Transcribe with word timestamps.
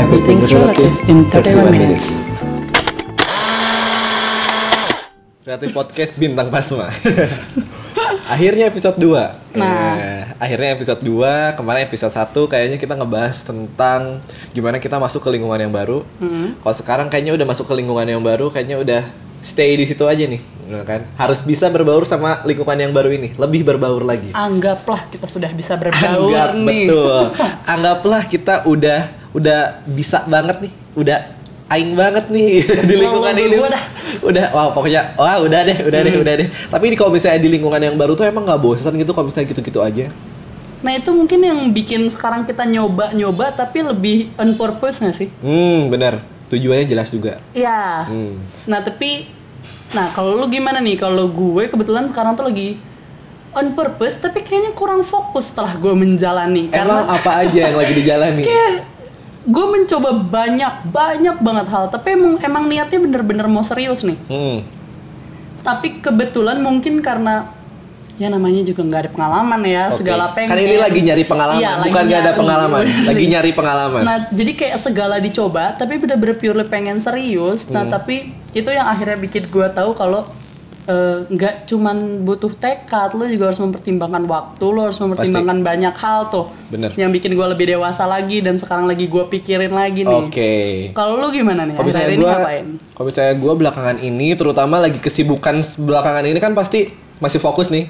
Everything's 0.00 0.48
relative 0.48 0.96
in 1.12 1.28
31 1.28 1.76
minutes. 1.76 2.32
Kreatif 5.44 5.76
Podcast 5.76 6.16
Bintang 6.16 6.48
Pasma. 6.48 6.88
akhirnya 8.32 8.72
episode 8.72 8.96
2. 8.96 9.60
Nah. 9.60 10.32
akhirnya 10.40 10.72
episode 10.72 11.04
2, 11.04 11.52
kemarin 11.52 11.84
episode 11.84 12.16
1 12.16 12.32
kayaknya 12.32 12.80
kita 12.80 12.96
ngebahas 12.96 13.44
tentang 13.44 14.24
gimana 14.56 14.80
kita 14.80 14.96
masuk 14.96 15.20
ke 15.20 15.36
lingkungan 15.36 15.68
yang 15.68 15.74
baru. 15.74 16.00
Kalau 16.64 16.76
sekarang 16.80 17.12
kayaknya 17.12 17.36
udah 17.36 17.44
masuk 17.44 17.68
ke 17.68 17.74
lingkungan 17.76 18.08
yang 18.08 18.24
baru, 18.24 18.48
kayaknya 18.48 18.80
udah 18.80 19.02
stay 19.44 19.76
di 19.76 19.84
situ 19.84 20.08
aja 20.08 20.24
nih, 20.24 20.40
ya 20.64 20.80
kan? 20.80 21.12
Harus 21.20 21.44
bisa 21.44 21.68
berbaur 21.68 22.08
sama 22.08 22.40
lingkungan 22.48 22.88
yang 22.88 22.96
baru 22.96 23.12
ini, 23.12 23.36
lebih 23.36 23.68
berbaur 23.68 24.00
lagi. 24.00 24.32
Anggaplah 24.32 25.12
kita 25.12 25.28
sudah 25.28 25.52
bisa 25.52 25.76
berbaur 25.76 26.32
Anggap 26.32 26.56
nih. 26.56 26.88
betul. 26.88 27.20
Anggaplah 27.76 28.22
kita 28.24 28.64
udah 28.64 29.19
udah 29.30 29.58
bisa 29.86 30.26
banget 30.26 30.56
nih, 30.60 30.72
udah 30.96 31.18
aing 31.70 31.94
banget 31.94 32.26
nih 32.28 32.66
di 32.88 32.94
lingkungan 32.98 33.34
ini. 33.34 33.56
gua 33.56 33.70
dah. 33.70 33.84
Udah, 34.20 34.44
wah 34.50 34.74
pokoknya, 34.74 35.14
wah 35.14 35.38
udah 35.38 35.60
deh, 35.62 35.78
udah 35.86 36.00
deh, 36.02 36.14
udah 36.18 36.34
deh. 36.34 36.48
Tapi 36.66 36.84
ini 36.90 36.96
kalau 36.98 37.14
misalnya 37.14 37.38
di 37.38 37.48
lingkungan 37.48 37.78
yang 37.78 37.94
baru 37.94 38.18
tuh 38.18 38.26
emang 38.26 38.42
nggak 38.42 38.58
bosan 38.58 38.98
gitu 38.98 39.14
kalau 39.14 39.30
misalnya 39.30 39.48
gitu-gitu 39.48 39.78
aja. 39.78 40.10
Nah 40.80 40.92
itu 40.96 41.12
mungkin 41.12 41.40
yang 41.40 41.60
bikin 41.70 42.08
sekarang 42.08 42.42
kita 42.42 42.64
nyoba-nyoba 42.64 43.54
tapi 43.54 43.84
lebih 43.84 44.34
on 44.34 44.58
purpose 44.58 44.98
nggak 44.98 45.14
sih? 45.14 45.28
Hmm, 45.38 45.86
benar. 45.88 46.18
Tujuannya 46.50 46.90
jelas 46.90 47.14
juga. 47.14 47.38
Iya. 47.54 48.10
Hmm. 48.10 48.42
Nah 48.66 48.82
tapi, 48.82 49.30
nah 49.92 50.10
kalau 50.10 50.34
lu 50.34 50.50
gimana 50.50 50.82
nih? 50.82 50.98
Kalau 50.98 51.30
gue 51.30 51.70
kebetulan 51.70 52.10
sekarang 52.10 52.34
tuh 52.34 52.50
lagi 52.50 52.82
on 53.50 53.74
purpose 53.74 54.18
tapi 54.18 54.42
kayaknya 54.42 54.74
kurang 54.74 55.02
fokus 55.02 55.50
setelah 55.50 55.74
gue 55.74 55.90
menjalani 55.90 56.66
Emang 56.66 56.74
karena 56.74 56.96
apa 57.14 57.30
aja 57.42 57.60
yang 57.66 57.78
lagi 57.78 57.92
dijalani? 58.00 58.42
kayak 58.42 58.89
gue 59.42 59.66
mencoba 59.66 60.10
banyak 60.12 60.74
banyak 60.86 61.36
banget 61.38 61.66
hal 61.66 61.88
tapi 61.88 62.12
emang 62.12 62.36
emang 62.38 62.64
niatnya 62.66 62.98
bener-bener 62.98 63.46
mau 63.46 63.62
serius 63.62 64.02
nih 64.02 64.18
Hmm. 64.26 64.60
tapi 65.60 65.96
kebetulan 65.98 66.58
mungkin 66.58 67.00
karena 67.00 67.48
ya 68.16 68.28
namanya 68.28 68.60
juga 68.60 68.84
nggak 68.84 69.00
ada 69.00 69.10
pengalaman 69.10 69.60
ya 69.62 69.88
Oke. 69.88 69.96
segala 69.96 70.28
pengen 70.30 70.52
Kan 70.52 70.60
ini 70.60 70.76
lagi 70.76 71.00
nyari 71.00 71.24
pengalaman, 71.24 71.56
lagi 71.56 71.88
bukan 71.88 72.02
nggak 72.04 72.20
ada 72.20 72.32
pengalaman, 72.34 72.84
lagi 73.08 73.24
nyari 73.26 73.50
pengalaman. 73.50 74.02
nah 74.04 74.16
jadi 74.28 74.52
kayak 74.54 74.76
segala 74.76 75.16
dicoba 75.16 75.72
tapi 75.72 75.96
bener-bener 75.96 76.36
purely 76.36 76.64
pengen 76.64 76.96
serius 76.96 77.64
nah 77.66 77.80
Hmm. 77.80 77.90
tapi 77.90 78.16
itu 78.52 78.68
yang 78.68 78.84
akhirnya 78.86 79.16
bikin 79.16 79.48
gue 79.48 79.66
tahu 79.70 79.96
kalau 79.96 80.28
eh, 80.90 81.16
nggak 81.30 81.70
cuman 81.70 82.26
butuh 82.26 82.50
tekad 82.58 83.14
lo 83.14 83.30
juga 83.30 83.54
harus 83.54 83.62
mempertimbangkan 83.62 84.26
waktu 84.26 84.66
lo 84.66 84.90
harus 84.90 84.98
mempertimbangkan 84.98 85.62
banyak 85.62 85.94
hal 85.94 86.26
tuh 86.34 86.50
Bener. 86.66 86.90
yang 86.98 87.14
bikin 87.14 87.38
gue 87.38 87.46
lebih 87.46 87.78
dewasa 87.78 88.10
lagi 88.10 88.42
dan 88.42 88.58
sekarang 88.58 88.90
lagi 88.90 89.06
gue 89.06 89.24
pikirin 89.30 89.70
lagi 89.70 90.02
nih 90.02 90.20
Oke. 90.26 90.54
kalau 90.90 91.22
lu 91.22 91.30
gimana 91.30 91.62
nih 91.62 91.78
Kalau 91.78 91.86
ini 91.86 92.18
gue, 92.18 92.26
ngapain 92.26 92.66
kalau 92.90 93.06
misalnya 93.08 93.34
gue 93.38 93.52
belakangan 93.56 93.96
ini, 94.04 94.28
terutama 94.36 94.76
lagi 94.76 95.00
kesibukan 95.00 95.64
belakangan 95.80 96.28
ini 96.28 96.36
kan 96.36 96.52
pasti 96.52 96.92
masih 97.20 97.36
fokus 97.36 97.68
nih. 97.68 97.88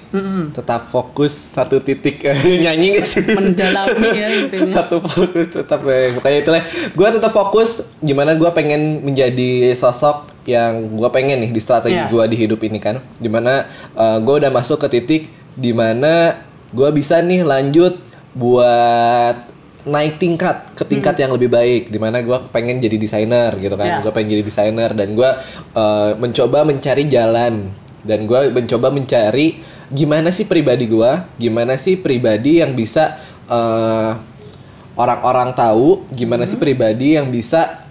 Tetap 0.51 0.91
fokus 0.91 1.31
satu 1.31 1.79
titik 1.79 2.23
nyanyi 2.67 2.99
gak 2.99 3.07
sih? 3.07 3.23
mendalami 3.23 4.11
ya 4.11 4.27
intinya 4.39 4.75
satu 4.83 4.99
fokus 4.99 5.47
tetap 5.55 5.87
eh, 5.87 6.11
makanya 6.15 6.39
itulah 6.43 6.63
gue 6.95 7.09
tetap 7.15 7.31
fokus 7.31 7.87
gimana 8.03 8.35
gue 8.35 8.51
pengen 8.51 9.07
menjadi 9.07 9.75
sosok 9.79 10.30
yang 10.49 10.97
gue 10.97 11.11
pengen 11.13 11.43
nih 11.45 11.53
di 11.53 11.61
strategi 11.61 11.97
Iya. 11.97 12.09
gue 12.09 12.25
di 12.33 12.37
hidup 12.37 12.61
ini 12.65 12.79
kan. 12.81 13.01
Di 13.21 13.29
mana 13.29 13.69
gue 13.97 14.35
udah 14.41 14.51
masuk 14.53 14.81
ke 14.81 14.89
titik 14.89 15.23
di 15.57 15.75
mana 15.75 16.41
gue 16.71 16.89
bisa 16.95 17.21
nih 17.21 17.45
lanjut 17.45 17.99
buat 18.33 19.51
naik 19.81 20.21
tingkat 20.21 20.77
ke 20.77 20.85
tingkat 20.85 21.17
yang 21.21 21.33
lebih 21.33 21.49
baik. 21.53 21.89
Di 21.93 21.99
mana 22.01 22.21
gue 22.25 22.39
pengen 22.53 22.81
jadi 22.81 22.97
desainer 22.97 23.53
gitu 23.57 23.75
kan. 23.77 23.87
Iya. 23.87 23.99
gue 24.05 24.13
pengen 24.13 24.31
jadi 24.39 24.45
desainer 24.45 24.91
dan 24.97 25.13
gue 25.13 25.31
eh, 25.77 26.11
mencoba 26.17 26.65
mencari 26.65 27.05
jalan. 27.09 27.69
Dan 28.01 28.25
gue 28.25 28.49
mencoba 28.49 28.89
mencari 28.89 29.61
gimana 29.91 30.31
sih 30.31 30.47
pribadi 30.47 30.87
gue 30.87 31.11
gimana 31.35 31.75
sih 31.75 31.99
pribadi 31.99 32.63
yang 32.63 32.79
bisa 32.79 33.19
eh, 33.51 34.13
orang-orang 34.95 35.51
tahu 35.51 36.07
gimana 36.15 36.47
sih 36.47 36.55
pribadi 36.55 37.19
yang 37.19 37.27
bisa 37.27 37.83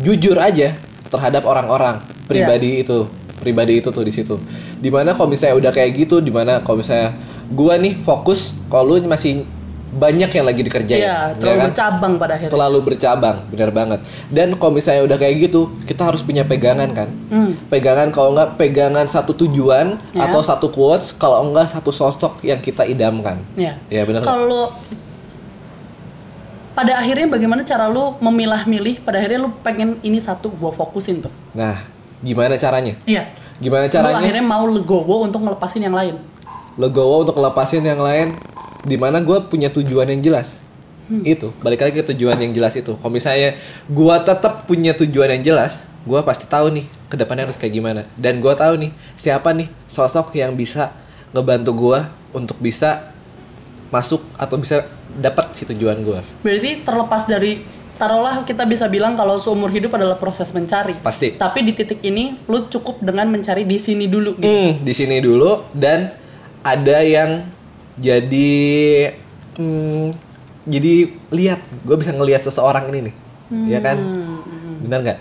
jujur 0.00 0.40
aja 0.40 0.72
terhadap 1.06 1.42
orang-orang 1.42 1.98
pribadi 2.24 2.82
itu 2.82 3.06
pribadi 3.36 3.78
itu 3.78 3.88
tuh 3.88 4.00
di 4.00 4.10
situ 4.10 4.34
di 4.74 4.88
mana 4.88 5.12
kalau 5.12 5.28
misalnya 5.28 5.54
udah 5.56 5.70
kayak 5.70 5.90
gitu 5.96 6.18
di 6.18 6.30
mana 6.30 6.60
kalau 6.60 6.80
misalnya 6.80 7.14
gua 7.48 7.76
nih 7.76 7.94
fokus 7.98 8.50
kalau 8.66 8.92
lu 8.92 9.04
masih 9.04 9.44
banyak 9.88 10.28
yang 10.28 10.44
lagi 10.44 10.60
dikerjain 10.60 10.98
iya 10.98 11.32
ya 11.32 11.38
terlalu 11.38 11.56
kan? 11.56 11.66
bercabang 11.66 12.12
pada 12.16 12.32
akhirnya 12.34 12.52
terlalu 12.52 12.78
bercabang 12.82 13.36
bener 13.48 13.70
banget 13.70 14.00
dan 14.28 14.52
kalau 14.52 14.72
misalnya 14.74 15.02
udah 15.04 15.16
kayak 15.16 15.34
gitu 15.40 15.60
kita 15.86 16.02
harus 16.02 16.20
punya 16.20 16.42
pegangan 16.42 16.90
kan 16.90 17.08
Hmm. 17.26 17.54
pegangan 17.66 18.10
kalau 18.10 18.30
nggak 18.32 18.54
pegangan 18.54 19.06
satu 19.06 19.32
tujuan 19.36 19.96
Ya. 20.10 20.26
atau 20.26 20.42
satu 20.42 20.68
quotes 20.68 21.10
kalau 21.12 21.42
enggak 21.42 21.70
satu 21.70 21.90
sosok 21.90 22.42
yang 22.42 22.58
kita 22.58 22.82
idamkan 22.82 23.40
ya 23.54 23.78
ya 23.86 24.02
bener 24.02 24.20
nggak? 24.20 24.28
kalau 24.28 24.68
pada 26.76 27.00
akhirnya 27.00 27.24
bagaimana 27.32 27.64
cara 27.64 27.88
lu 27.88 28.20
memilah-milih? 28.20 29.00
Pada 29.00 29.16
akhirnya 29.16 29.48
lu 29.48 29.50
pengen 29.64 29.96
ini 30.04 30.20
satu 30.20 30.52
gua 30.52 30.68
fokusin 30.68 31.24
tuh. 31.24 31.32
Nah 31.56 31.88
gimana 32.20 32.60
caranya? 32.60 33.00
Iya. 33.08 33.32
Gimana 33.56 33.88
lu 33.88 33.92
caranya? 33.96 34.20
akhirnya 34.20 34.44
mau 34.44 34.68
legowo 34.68 35.24
untuk 35.24 35.40
ngelepasin 35.40 35.88
yang 35.88 35.96
lain. 35.96 36.20
Legowo 36.76 37.24
untuk 37.24 37.40
lepasin 37.40 37.80
yang 37.80 38.04
lain 38.04 38.36
di 38.84 39.00
mana 39.00 39.24
gue 39.24 39.40
punya 39.48 39.72
tujuan 39.72 40.12
yang 40.12 40.20
jelas. 40.20 40.60
Hmm. 41.06 41.22
itu 41.22 41.54
balik 41.62 41.86
lagi 41.86 42.02
ke 42.02 42.04
tujuan 42.12 42.34
yang 42.34 42.50
jelas 42.50 42.74
itu. 42.74 42.98
Kalau 42.98 43.14
misalnya 43.14 43.54
gue 43.86 44.16
tetap 44.26 44.66
punya 44.66 44.90
tujuan 44.90 45.38
yang 45.38 45.54
jelas 45.54 45.86
gue 46.02 46.18
pasti 46.22 46.46
tahu 46.46 46.70
nih 46.70 46.86
ke 47.06 47.14
depannya 47.14 47.46
harus 47.46 47.54
kayak 47.54 47.74
gimana. 47.78 48.02
Dan 48.18 48.42
gue 48.42 48.50
tahu 48.50 48.74
nih 48.74 48.90
siapa 49.14 49.54
nih 49.54 49.70
sosok 49.86 50.34
yang 50.34 50.58
bisa 50.58 50.90
ngebantu 51.30 51.70
gue 51.78 51.98
untuk 52.34 52.58
bisa 52.58 53.14
masuk 53.94 54.18
atau 54.34 54.58
bisa 54.58 54.82
dapat 55.16 55.52
si 55.52 55.64
tujuan 55.66 55.98
gue 55.98 56.20
berarti 56.40 56.70
terlepas 56.80 57.24
dari 57.24 57.64
taruhlah 57.92 58.42
kita 58.42 58.62
bisa 58.62 58.86
bilang 58.86 59.14
kalau 59.14 59.36
seumur 59.36 59.68
hidup 59.68 59.92
adalah 59.92 60.14
proses 60.14 60.48
mencari 60.50 60.92
pasti 60.98 61.32
tapi 61.32 61.62
di 61.62 61.72
titik 61.72 62.00
ini 62.00 62.36
lu 62.44 62.66
cukup 62.66 63.00
dengan 63.00 63.24
mencari 63.26 63.64
di 63.64 63.76
sini 63.76 64.04
dulu 64.04 64.36
gitu. 64.36 64.44
Hmm, 64.44 64.72
di 64.78 64.92
sini 64.92 65.16
dulu 65.18 65.64
dan 65.72 66.12
ada 66.60 67.00
yang 67.00 67.48
jadi 67.96 68.52
hmm, 69.54 70.06
jadi 70.62 70.94
lihat 71.30 71.60
gue 71.82 71.96
bisa 71.96 72.12
ngelihat 72.12 72.42
seseorang 72.42 72.90
ini 72.90 73.00
nih 73.02 73.14
ya 73.68 73.78
kan 73.78 73.96
benar 74.78 75.00
nggak 75.02 75.18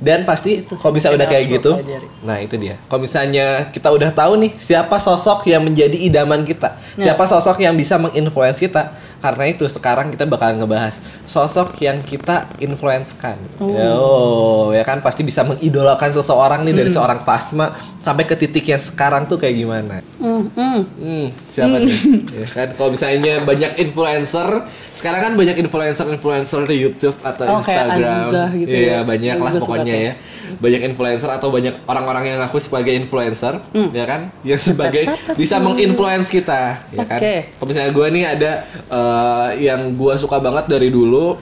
dan 0.00 0.24
pasti 0.24 0.60
Hmm. 0.60 0.76
Kalau 0.76 0.92
bisa 0.92 1.08
udah 1.08 1.24
kayak 1.24 1.44
gitu 1.50 1.72
pelajari. 1.74 2.08
nah 2.20 2.36
itu 2.36 2.56
dia 2.56 2.80
kalau 2.84 3.00
misalnya 3.00 3.68
kita 3.68 3.88
udah 3.88 4.10
tahu 4.10 4.32
nih 4.38 4.52
siapa 4.56 4.96
sosok 4.96 5.44
yang 5.46 5.60
menjadi 5.60 5.92
idaman 5.94 6.40
kita 6.42 6.76
Ya. 6.96 7.12
siapa 7.12 7.24
sosok 7.24 7.56
yang 7.58 7.72
bisa 7.74 7.96
menginfluence 7.96 8.58
kita 8.58 8.96
karena 9.20 9.44
itu 9.46 9.64
sekarang 9.64 10.08
kita 10.08 10.24
bakal 10.24 10.52
ngebahas 10.54 10.96
sosok 11.22 11.76
yang 11.78 12.00
kita 12.00 12.48
influence-kan 12.56 13.36
oh 13.60 14.70
ya 14.70 14.80
kan 14.80 14.98
pasti 14.98 15.20
bisa 15.20 15.40
mengidolakan 15.42 16.10
seseorang 16.10 16.60
nih 16.60 16.70
Hmm. 16.70 16.80
dari 16.80 16.90
seorang 16.90 17.20
pasma 17.22 17.66
sampai 17.98 18.24
ke 18.24 18.34
titik 18.34 18.64
yang 18.64 18.80
sekarang 18.80 19.24
tuh 19.24 19.36
kayak 19.36 19.54
gimana 19.54 20.00
Hmm, 20.16 20.48
hmm. 20.50 20.80
Hmm, 20.96 21.26
siapa 21.46 21.76
nih? 21.78 21.96
Ya 22.34 22.46
kan 22.46 22.68
kalau 22.72 22.92
misalnya 22.92 23.40
banyak 23.40 23.72
influencer, 23.78 24.68
sekarang 24.90 25.20
kan 25.20 25.32
banyak 25.32 25.56
influencer-influencer 25.58 26.60
di 26.66 26.76
YouTube 26.78 27.16
atau 27.20 27.44
Oh, 27.46 27.60
kayak 27.60 27.88
Instagram. 27.88 28.20
Aziza 28.20 28.44
gitu 28.52 28.70
Iya, 28.70 28.90
ya. 28.90 28.98
banyak 29.02 29.36
lah 29.36 29.52
pokoknya 29.56 29.96
ya. 29.96 30.12
Banyak 30.50 30.80
influencer 30.84 31.30
atau 31.30 31.48
banyak 31.48 31.74
orang-orang 31.84 32.24
yang 32.26 32.38
ngaku 32.40 32.58
sebagai 32.58 32.92
influencer, 32.92 33.62
ya 33.92 34.04
kan? 34.04 34.20
Yang 34.42 34.74
sebagai 34.74 35.02
bisa 35.34 35.56
menginfluence 35.58 36.28
kita, 36.28 36.84
ya 36.90 37.04
kan? 37.04 37.18
Kalau 37.20 37.66
misalnya 37.66 37.92
gue 37.92 38.06
nih 38.10 38.24
ada 38.26 38.52
eh, 38.90 39.48
yang 39.64 39.94
gue 39.94 40.14
suka 40.16 40.36
banget 40.36 40.66
dari 40.66 40.90
dulu 40.90 41.38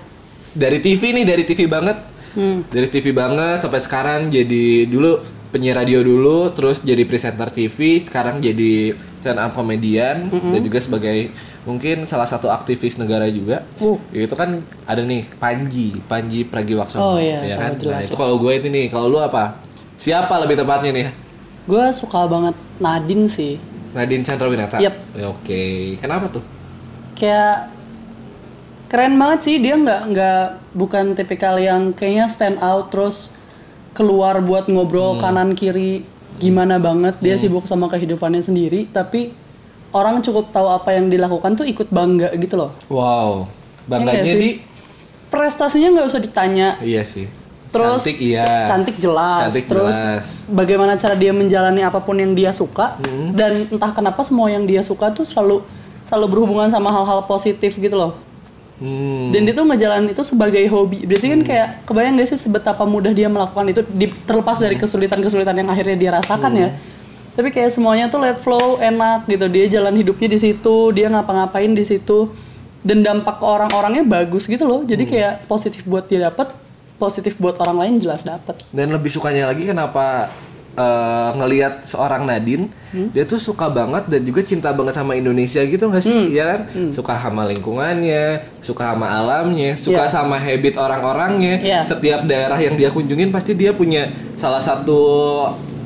dari 0.50 0.78
TV 0.78 1.14
nih, 1.14 1.24
dari 1.24 1.42
TV 1.42 1.64
banget. 1.64 1.98
Hmm. 2.32 2.62
Dari 2.68 2.86
TV 2.86 3.10
banget 3.10 3.64
sampai 3.64 3.80
sekarang 3.80 4.20
jadi 4.28 4.84
dulu 4.84 5.18
penyiar 5.48 5.80
radio 5.80 6.04
dulu, 6.04 6.52
terus 6.52 6.78
jadi 6.78 7.08
presenter 7.08 7.48
TV, 7.48 8.04
sekarang 8.04 8.38
jadi 8.38 8.92
stand 9.18 9.40
up 9.40 9.50
komedian 9.50 10.28
dan 10.30 10.60
juga 10.60 10.78
sebagai 10.78 11.32
mungkin 11.68 12.08
salah 12.08 12.24
satu 12.24 12.48
aktivis 12.48 12.96
negara 12.96 13.28
juga. 13.28 13.60
Uh. 13.76 14.00
Itu 14.08 14.32
kan 14.32 14.64
ada 14.88 15.04
nih 15.04 15.28
Panji, 15.36 16.00
Panji 16.08 16.48
Pragiwaksono, 16.48 17.04
Oh, 17.04 17.16
iya, 17.20 17.44
ya 17.44 17.54
tahu 17.54 17.62
kan? 17.62 17.72
jelas 17.76 17.92
Nah, 17.92 18.00
itu 18.00 18.14
ya. 18.16 18.18
kalau 18.18 18.34
gue 18.40 18.52
itu 18.56 18.68
nih, 18.72 18.88
kalau 18.88 19.06
lu 19.06 19.20
apa? 19.20 19.60
Siapa 19.94 20.40
lebih 20.40 20.56
tepatnya 20.56 20.90
nih? 20.90 21.08
gue 21.68 21.84
suka 21.92 22.24
banget 22.24 22.56
Nadine 22.80 23.28
sih 23.28 23.60
Nadine 23.92 24.24
Chandrawinata. 24.24 24.80
Yap. 24.80 24.96
Ya, 25.12 25.28
Oke, 25.28 25.60
kenapa 26.00 26.32
tuh? 26.32 26.40
kayak 27.12 27.68
keren 28.88 29.20
banget 29.20 29.40
sih 29.44 29.56
dia 29.60 29.76
nggak 29.76 30.02
nggak 30.08 30.44
bukan 30.72 31.12
tipikal 31.12 31.60
yang 31.60 31.92
kayaknya 31.92 32.30
stand 32.32 32.56
out 32.62 32.88
terus 32.88 33.36
keluar 33.92 34.40
buat 34.40 34.70
ngobrol 34.70 35.18
kanan 35.18 35.52
kiri 35.52 36.06
gimana 36.38 36.78
banget 36.78 37.18
dia 37.18 37.34
sibuk 37.36 37.66
sama 37.66 37.90
kehidupannya 37.90 38.40
sendiri 38.40 38.86
tapi 38.88 39.34
orang 39.90 40.20
cukup 40.20 40.48
tahu 40.48 40.66
apa 40.66 40.92
yang 40.92 41.06
dilakukan 41.06 41.54
tuh 41.54 41.64
ikut 41.64 41.88
bangga 41.88 42.32
gitu 42.34 42.54
loh 42.56 42.70
Wow, 42.86 43.48
bangganya 43.84 44.24
sih? 44.26 44.36
di 44.36 44.50
prestasinya 45.26 45.88
nggak 45.92 46.06
usah 46.06 46.20
ditanya 46.20 46.68
Iya 46.78 47.02
sih. 47.02 47.26
terus 47.68 48.00
cantik 48.00 48.16
iya. 48.18 48.64
cantik 48.64 48.96
jelas 48.96 49.44
Cantik 49.46 49.64
terus 49.66 49.92
jelas. 49.92 50.24
bagaimana 50.46 50.94
cara 50.94 51.12
dia 51.12 51.30
menjalani 51.30 51.82
apa 51.82 52.00
pun 52.00 52.16
yang 52.16 52.32
dia 52.32 52.48
suka 52.50 52.96
Hmm. 52.98 53.32
dan 53.32 53.64
entah 53.66 53.92
kenapa 53.92 54.20
semua 54.22 54.48
yang 54.48 54.64
dia 54.64 54.80
suka 54.80 55.08
tuh 55.10 55.22
selalu 55.22 55.60
selalu 56.02 56.26
berhubungan 56.30 56.68
sama 56.68 56.88
hal-hal 56.88 57.20
positif 57.22 57.74
gitu 57.74 57.92
loh 57.94 58.16
Hmm. 58.78 59.28
dan 59.28 59.42
dia 59.42 59.52
tuh 59.52 59.66
ngejalanin 59.66 60.08
itu 60.08 60.22
sebagai 60.22 60.62
hobi 60.66 61.02
berarti 61.02 61.26
kan 61.28 61.40
kayak 61.42 61.68
kebayang 61.82 62.14
gak 62.14 62.28
sih 62.28 62.38
sebetapa 62.38 62.86
mudah 62.86 63.10
dia 63.10 63.26
melakukan 63.26 63.66
itu 63.66 63.82
di- 63.84 64.14
terlepas 64.22 64.54
dari 64.56 64.78
kesulitan-kesulitan 64.78 65.50
yang 65.52 65.66
akhirnya 65.66 65.96
dia 65.98 66.10
rasakan 66.14 66.52
ya 66.54 66.68
tapi 67.38 67.54
kayak 67.54 67.70
semuanya 67.70 68.10
tuh 68.10 68.18
let 68.18 68.42
flow 68.42 68.82
enak 68.82 69.30
gitu 69.30 69.46
dia 69.46 69.70
jalan 69.70 69.94
hidupnya 69.94 70.26
di 70.26 70.38
situ 70.42 70.90
dia 70.90 71.06
ngapa-ngapain 71.06 71.70
di 71.70 71.86
situ 71.86 72.34
dan 72.82 73.06
dampak 73.06 73.38
ke 73.38 73.46
orang-orangnya 73.46 74.02
bagus 74.02 74.50
gitu 74.50 74.66
loh 74.66 74.82
jadi 74.82 75.06
kayak 75.06 75.32
positif 75.46 75.86
buat 75.86 76.10
dia 76.10 76.26
dapat 76.26 76.50
positif 76.98 77.38
buat 77.38 77.54
orang 77.62 77.78
lain 77.78 77.94
jelas 78.02 78.26
dapat 78.26 78.58
Dan 78.74 78.90
lebih 78.90 79.06
sukanya 79.06 79.46
lagi 79.46 79.70
kenapa 79.70 80.34
eh, 80.74 81.30
ngelihat 81.34 81.86
seorang 81.86 82.22
Nadine, 82.22 82.70
Hmm? 82.88 83.12
dia 83.12 83.22
tuh 83.22 83.36
suka 83.36 83.68
banget 83.68 84.08
dan 84.08 84.24
juga 84.24 84.40
cinta 84.40 84.72
banget 84.72 84.96
sama 84.96 85.12
Indonesia 85.12 85.60
gitu 85.60 85.90
nggak 85.90 86.00
sih? 86.00 86.08
Hmm. 86.08 86.26
Iya 86.32 86.44
kan? 86.48 86.60
Suka 86.88 87.12
sama 87.18 87.44
lingkungannya, 87.44 88.46
suka 88.64 88.94
sama 88.96 89.12
alamnya, 89.12 89.76
suka 89.76 90.06
Iya. 90.06 90.10
sama 90.10 90.40
habit 90.40 90.74
orang-orangnya. 90.74 91.54
Iya. 91.60 91.80
Setiap 91.84 92.24
daerah 92.24 92.56
yang 92.56 92.74
dia 92.74 92.88
kunjungin 92.88 93.28
pasti 93.28 93.52
dia 93.52 93.74
punya 93.74 94.08
salah 94.40 94.62
satu 94.62 95.02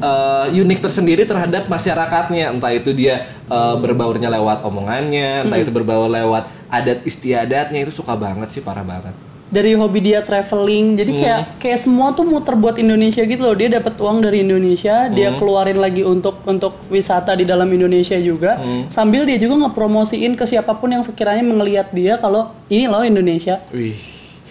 eh, 0.03 0.61
unik 0.61 0.83
tersendiri 0.83 1.23
terhadap 1.23 1.71
masyarakatnya. 1.71 2.51
Entah 2.51 2.75
itu 2.75 2.91
dia 2.91 3.25
eh, 3.47 3.75
berbaurnya 3.79 4.27
lewat 4.29 4.67
omongannya, 4.67 5.47
entah 5.47 5.57
Hmm. 5.57 5.65
itu 5.65 5.71
berbaur 5.71 6.11
lewat 6.11 6.51
adat 6.69 7.07
istiadatnya 7.07 7.87
itu 7.87 7.95
suka 7.95 8.19
banget 8.19 8.51
sih, 8.51 8.61
parah 8.61 8.83
banget. 8.83 9.15
dari 9.53 9.77
hobi 9.77 10.01
dia 10.01 10.25
traveling 10.25 10.97
jadi 10.97 11.13
kayak 11.13 11.41
kayak 11.61 11.77
semua 11.77 12.17
tuh 12.17 12.25
muter 12.25 12.57
buat 12.57 12.81
Indonesia 12.81 13.21
gitu 13.21 13.37
loh 13.37 13.53
dia 13.53 13.69
dapat 13.69 14.01
uang 14.01 14.25
dari 14.25 14.41
Indonesia 14.41 15.13
dia 15.13 15.37
keluarin 15.37 15.77
lagi 15.77 16.01
untuk 16.01 16.41
untuk 16.49 16.81
wisata 16.89 17.37
di 17.37 17.45
dalam 17.45 17.69
Indonesia 17.69 18.17
juga 18.17 18.57
sambil 18.89 19.29
dia 19.29 19.37
juga 19.37 19.61
ngepromosiin 19.61 20.41
ke 20.41 20.49
siapa 20.49 20.73
pun 20.73 20.89
yang 20.89 21.05
sekiranya 21.05 21.45
mengelihat 21.45 21.93
dia 21.93 22.17
kalau 22.17 22.49
ini 22.73 22.89
loh 22.89 23.05
Indonesia 23.05 23.61
Wih. 23.77 23.93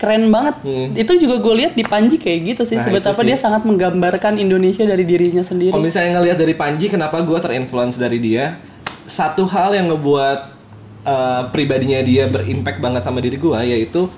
Keren 0.01 0.27
banget 0.27 0.57
itu 0.97 1.11
juga 1.19 1.37
gue 1.37 1.53
lihat 1.55 1.73
di 1.73 1.85
Panji 1.85 2.17
kayak 2.17 2.39
gitu 2.43 2.61
sih 2.63 2.73
Nah, 2.73 2.83
sebetapa 2.83 3.21
sih. 3.21 3.27
dia 3.27 3.37
sangat 3.37 3.61
menggambarkan 3.61 4.35
Indonesia 4.35 4.81
dari 4.81 5.05
dirinya 5.05 5.41
sendiri 5.41 5.69
Kalau 5.69 5.85
misalnya 5.85 6.17
ngelihat 6.17 6.35
dari 6.35 6.53
Panji, 6.53 6.89
kenapa 6.89 7.21
gue 7.21 7.37
terinfluence 7.37 7.95
dari 7.95 8.17
dia? 8.17 8.57
Satu 9.05 9.45
hal 9.45 9.71
yang 9.71 9.87
ngebuat 9.87 10.39
uh, 11.03 11.43
pribadinya 11.49 12.01
dia 12.01 12.25
berimpact 12.25 12.79
banget 12.79 13.01
sama 13.01 13.19
diri 13.19 13.35
gue, 13.35 13.59
yaitu 13.63 14.09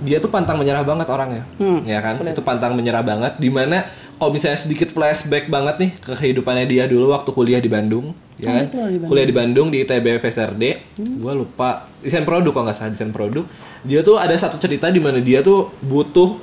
dia 0.00 0.16
tuh 0.16 0.28
pantang 0.28 0.56
menyerah 0.56 0.80
banget 0.80 1.06
orangnya, 1.06 1.44
ya 1.84 2.00
kan? 2.00 2.16
Itu 2.24 2.40
pantang 2.40 2.72
menyerah 2.72 3.04
banget. 3.04 3.36
Di 3.36 3.46
mana 3.46 3.84
kalau 4.16 4.32
misalnya 4.32 4.56
sedikit 4.56 4.88
flashback 4.88 5.46
banget 5.46 5.76
nih 5.78 5.90
ke 5.94 6.12
kehidupannya 6.16 6.64
dia 6.64 6.84
dulu 6.84 7.12
waktu 7.12 7.28
kuliah 7.30 7.60
di 7.60 7.68
Bandung, 7.68 8.16
ya 8.34 8.48
Oh, 8.48 8.54
kan? 8.54 8.64
di 8.64 8.76
Bandung. 8.96 9.06
Kuliah 9.06 9.26
di 9.28 9.36
Bandung 9.36 9.66
di 9.68 9.78
ITB 9.78 10.06
FSRD, 10.18 10.64
gue 10.96 11.32
lupa 11.34 11.84
desain 12.00 12.24
produk 12.24 12.50
kalau 12.50 12.64
nggak 12.66 12.76
salah 12.76 12.90
desain 12.90 13.12
produk. 13.12 13.44
Dia 13.82 14.00
tuh 14.00 14.16
ada 14.16 14.32
satu 14.32 14.56
cerita 14.56 14.86
di 14.86 14.98
mana 14.98 15.18
dia 15.18 15.40
tuh 15.40 15.72
butuh 15.80 16.36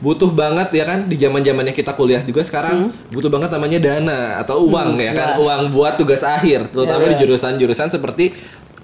butuh 0.00 0.32
banget 0.32 0.72
ya 0.72 0.84
kan 0.86 1.04
di 1.04 1.14
zaman 1.14 1.40
zamannya 1.40 1.70
kita 1.70 1.92
kuliah 1.92 2.20
juga 2.20 2.40
sekarang 2.40 2.88
butuh 3.06 3.28
banget 3.28 3.52
namanya 3.52 3.76
dana 3.78 4.20
atau 4.40 4.64
uang 4.64 4.96
ya 4.96 5.12
kan 5.12 5.28
jelas. 5.30 5.38
uang 5.38 5.60
buat 5.70 5.94
tugas 5.94 6.24
akhir 6.24 6.72
terutama 6.72 7.04
Ya, 7.04 7.08
di 7.10 7.14
ya. 7.14 7.20
jurusan-jurusan 7.20 7.88
seperti 7.90 8.32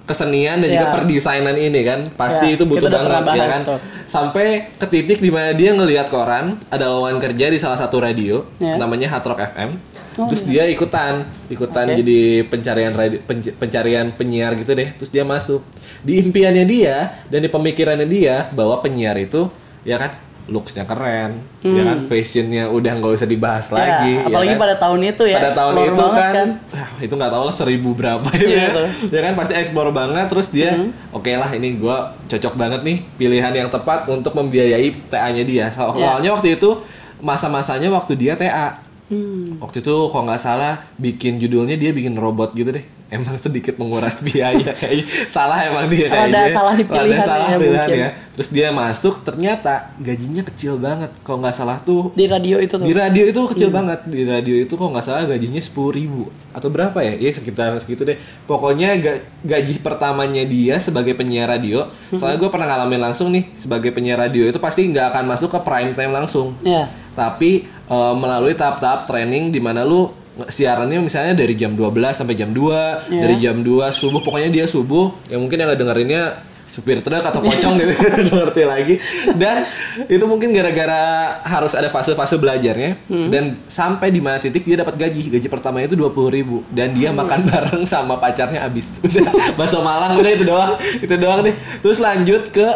kesenian 0.05 0.61
dan 0.61 0.69
juga 0.69 0.87
Ya. 0.87 0.93
perdesainan 0.93 1.57
ini 1.57 1.81
kan 1.83 2.05
pasti 2.13 2.47
Ya, 2.47 2.55
itu 2.55 2.63
butuh 2.63 2.87
banget 2.87 3.33
ya 3.33 3.47
kan 3.49 3.61
tuh. 3.65 3.79
sampai 4.07 4.69
ke 4.73 4.87
titik 4.87 5.19
di 5.19 5.33
mana 5.33 5.51
dia 5.51 5.73
ngelihat 5.73 6.07
koran 6.07 6.61
ada 6.69 6.85
lowongan 6.87 7.17
kerja 7.19 7.49
di 7.49 7.57
salah 7.57 7.75
satu 7.75 7.97
radio 7.97 8.45
Ya. 8.61 8.77
namanya 8.77 9.09
Hard 9.09 9.25
Rock 9.25 9.41
FM 9.43 9.73
Oh, 10.17 10.25
terus 10.27 10.43
dia 10.43 10.65
ikutan 10.65 11.23
ikutan 11.47 11.85
Oke. 11.87 12.01
jadi 12.01 12.19
pencarian 12.43 12.91
radio, 12.91 13.21
penc- 13.23 13.53
pencarian 13.55 14.09
penyiar 14.11 14.53
gitu 14.55 14.73
deh 14.73 14.89
terus 14.93 15.09
dia 15.09 15.23
masuk 15.23 15.61
di 16.01 16.19
impiannya 16.19 16.65
dia 16.65 16.97
dan 17.27 17.39
di 17.39 17.49
pemikirannya 17.49 18.05
dia 18.05 18.49
bahwa 18.51 18.81
penyiar 18.81 19.13
itu 19.15 19.45
ya 19.83 19.97
kan 19.97 20.17
looksnya 20.47 20.83
keren 20.83 21.43
ya 21.61 21.83
kan 21.85 21.99
fashionnya 22.07 22.65
udah 22.67 22.93
nggak 22.97 23.13
usah 23.13 23.27
dibahas 23.27 23.67
Hmm. 23.67 23.77
Ya, 23.77 23.83
lagi 23.83 24.13
ya 24.15 24.23
apalagi 24.25 24.49
kan? 24.49 24.61
pada 24.63 24.75
tahun 24.79 25.01
itu 25.05 25.23
ya 25.27 25.37
pada 25.37 25.53
tahun 25.53 25.73
itu 25.75 25.93
banget 25.99 26.33
kan, 26.33 26.49
ah, 26.73 26.89
itu 26.97 27.13
nggak 27.13 27.33
tahu 27.33 27.43
lah 27.43 27.55
seribu 27.55 27.91
berapa 27.93 28.29
ya, 28.33 28.47
Iya, 28.47 28.65
ya. 28.71 28.89
ya 29.11 29.21
kan 29.21 29.33
pasti 29.35 29.53
eksplor 29.55 29.91
banget 29.91 30.27
terus 30.27 30.49
dia 30.49 30.71
oke 31.11 31.29
lah 31.29 31.51
ini 31.51 31.77
gua 31.77 31.97
cocok 32.25 32.55
banget 32.55 32.81
nih 32.83 32.99
pilihan 33.17 33.53
yang 33.53 33.69
tepat 33.69 34.07
untuk 34.07 34.33
membiayai 34.33 34.87
TA-nya 35.11 35.43
dia 35.43 35.67
Iya. 35.67 35.91
soalnya 35.93 36.31
waktu 36.31 36.55
itu 36.55 36.71
masa-masanya 37.19 37.91
waktu 37.91 38.15
dia 38.15 38.33
TA 38.33 38.86
Hmm. 39.07 39.57
waktu 39.59 39.81
itu 39.81 39.97
kalau 40.11 40.25
nggak 40.25 40.41
salah 40.41 40.83
bikin 40.97 41.39
judulnya 41.39 41.75
dia 41.75 41.91
bikin 41.91 42.15
robot 42.15 42.51
gitu 42.53 42.71
deh 42.71 42.83
emang 43.07 43.39
sedikit 43.39 43.79
menguras 43.79 44.19
biaya 44.27 44.75
kayaknya 44.75 45.07
salah 45.29 45.63
emang 45.63 45.87
dia 45.87 46.11
kayaknya 46.11 46.51
salah 46.51 46.75
di 46.75 46.83
pilihan 46.83 47.23
salah 47.23 47.49
ya, 47.49 47.57
pilihan 47.57 47.87
mungkin. 47.87 48.03
ya 48.03 48.11
terus 48.35 48.49
dia 48.51 48.69
masuk 48.69 49.23
ternyata 49.23 49.95
gajinya 49.97 50.43
kecil 50.43 50.77
banget 50.77 51.15
kalau 51.23 51.39
nggak 51.39 51.55
salah 51.55 51.79
tuh 51.79 52.11
di 52.13 52.27
radio 52.27 52.59
itu 52.59 52.75
tuh 52.75 52.83
di 52.83 52.93
radio 52.93 53.25
itu 53.25 53.41
kecil 53.47 53.69
Hmm. 53.69 53.79
banget. 53.81 54.01
Di 54.05 54.23
radio 54.25 54.55
itu 54.59 54.73
kok 54.73 54.85
nggak 54.85 55.03
salah 55.03 55.23
gajinya 55.25 55.57
sepuluh 55.59 55.91
ribu 55.91 56.23
atau 56.51 56.67
berapa 56.67 56.99
ya? 57.01 57.17
Ya 57.17 57.31
sekitar 57.31 57.73
segitu 57.79 58.05
deh. 58.05 58.19
Pokoknya 58.45 58.93
ga- 58.97 59.23
gaji 59.41 59.81
pertamanya 59.81 60.45
dia 60.45 60.77
sebagai 60.77 61.15
penyiar 61.15 61.49
radio. 61.49 61.89
Hmm. 62.11 62.19
Soalnya 62.19 62.37
gue 62.37 62.51
pernah 62.51 62.69
ngalamin 62.69 63.01
langsung 63.03 63.31
nih 63.31 63.49
sebagai 63.57 63.89
penyiar 63.89 64.21
radio 64.21 64.45
itu 64.45 64.59
pasti 64.59 64.85
nggak 64.85 65.11
akan 65.11 65.25
masuk 65.27 65.49
ke 65.49 65.61
prime 65.61 65.93
time 65.93 66.13
langsung. 66.13 66.53
ya 66.61 66.93
Tapi 67.13 67.65
eh, 67.87 68.15
melalui 68.15 68.53
tahap-tahap 68.53 69.07
training 69.07 69.51
di 69.51 69.59
mana 69.59 69.83
lu 69.83 70.11
siarannya 70.37 71.01
misalnya 71.01 71.33
dari 71.33 71.57
jam 71.57 71.73
12 71.73 72.13
sampai 72.13 72.37
jam 72.37 72.53
2, 72.53 73.09
Iya. 73.09 73.21
dari 73.25 73.35
jam 73.41 73.57
2 73.65 73.89
subuh 73.89 74.21
pokoknya 74.21 74.53
dia 74.53 74.67
subuh. 74.69 75.09
Ya 75.27 75.41
mungkin 75.41 75.57
yang 75.57 75.73
dengerinnya 75.73 76.45
supir 76.67 77.01
truk 77.01 77.25
atau 77.25 77.41
pocong 77.41 77.81
gitu 77.81 77.89
nggak 77.97 78.37
ngerti 78.37 78.63
lagi. 78.69 78.95
Dan 79.33 79.65
itu 80.13 80.21
mungkin 80.29 80.53
gara-gara 80.53 81.01
harus 81.41 81.73
ada 81.73 81.89
fase-fase 81.89 82.37
belajarnya. 82.37 83.01
Dan 83.33 83.57
sampai 83.65 84.13
di 84.13 84.21
mana 84.21 84.37
titik 84.37 84.69
dia 84.69 84.77
dapat 84.77 85.01
gaji. 85.01 85.33
Gaji 85.33 85.49
pertamanya 85.49 85.89
itu 85.89 85.97
dua 85.97 86.13
ribu. 86.29 86.69
Dan 86.69 86.93
dia 86.93 87.17
makan 87.17 87.49
bareng 87.49 87.89
sama 87.89 88.21
pacarnya 88.21 88.61
abis. 88.61 89.01
Udah 89.09 89.57
bakso 89.57 89.81
malang 89.81 90.21
udah 90.21 90.31
itu 90.37 90.45
doang. 90.45 90.77
Itu 91.01 91.15
doang 91.17 91.49
deh 91.49 91.57
terus 91.81 91.97
lanjut 91.97 92.53
ke 92.53 92.69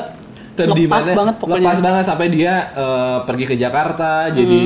Lepas 0.63 0.89
mana- 1.03 1.17
banget 1.17 1.35
pokoknya. 1.37 1.57
lepas 1.59 1.79
banget 1.81 2.05
sampai 2.05 2.27
dia 2.29 2.55
eh, 2.71 3.19
pergi 3.23 3.45
ke 3.45 3.55
Jakarta 3.55 4.13
jadi 4.29 4.63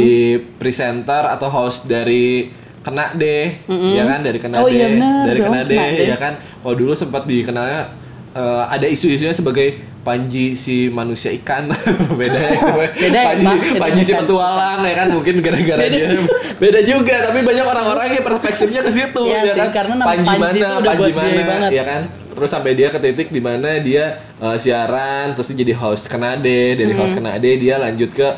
presenter 0.55 1.25
atau 1.29 1.49
host 1.49 1.85
dari 1.85 2.51
Kena 2.81 3.13
deh, 3.13 3.65
ya 3.67 4.05
kan? 4.05 4.21
Dari 4.21 4.37
Kena 4.37 4.61
Oh 4.61 4.67
deh, 4.67 4.77
iya 4.77 4.87
benar 4.91 5.25
dari 5.25 5.41
Kena 5.41 5.59
deh, 5.59 5.73
Kena 5.73 5.89
Deh. 5.95 6.07
ya 6.07 6.17
kan. 6.17 6.33
Oh 6.61 6.73
dulu 6.73 6.93
sempat 6.93 7.25
dikenalnya 7.25 7.89
eh, 8.31 8.65
ada 8.67 8.85
isu-isunya 8.85 9.33
sebagai 9.33 9.69
Panji 10.01 10.53
si 10.53 10.93
manusia 10.93 11.33
ikan. 11.35 11.65
Beda 12.21 12.37
ya 12.37 12.61
Beda 13.01 13.09
ya, 13.11 13.25
Panji, 13.27 13.49
beda 13.49 13.81
Panji 13.81 14.01
si 14.03 14.13
petualang 14.13 14.85
ya 14.85 14.95
kan? 14.95 15.09
Mungkin 15.11 15.35
gara-gara 15.41 15.81
Beda 15.81 15.97
dia. 15.97 16.09
beda 16.63 16.81
juga 16.83 17.17
tapi 17.25 17.41
banyak 17.41 17.65
orang-orang 17.65 18.07
yang 18.13 18.23
perspektifnya 18.23 18.81
ke 18.81 18.91
situ 18.93 19.23
Iya 19.25 19.41
ya 19.41 19.45
sih, 19.49 19.59
kan? 19.59 19.69
karena 19.73 19.93
Panji 19.99 20.29
Panji 20.29 20.39
mana 20.39 20.53
itu 20.53 20.61
udah 20.77 20.93
Panji 20.93 21.13
mana 21.13 21.67
ya 21.73 21.85
kan 21.85 22.03
terus 22.35 22.51
sampai 22.51 22.75
dia 22.75 22.91
ke 22.91 22.99
titik 22.99 23.31
di 23.31 23.39
mana 23.39 23.79
dia 23.79 24.19
eh, 24.37 24.57
siaran 24.59 25.33
terus 25.33 25.49
dia 25.49 25.63
jadi 25.63 25.75
host 25.75 26.11
Kenade 26.11 26.75
dari 26.75 26.93
Hmm. 26.93 27.01
host 27.01 27.15
Kenade 27.15 27.51
dia 27.57 27.79
lanjut 27.79 28.11
ke 28.11 28.29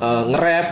eh, 0.00 0.22
nge-rap. 0.26 0.66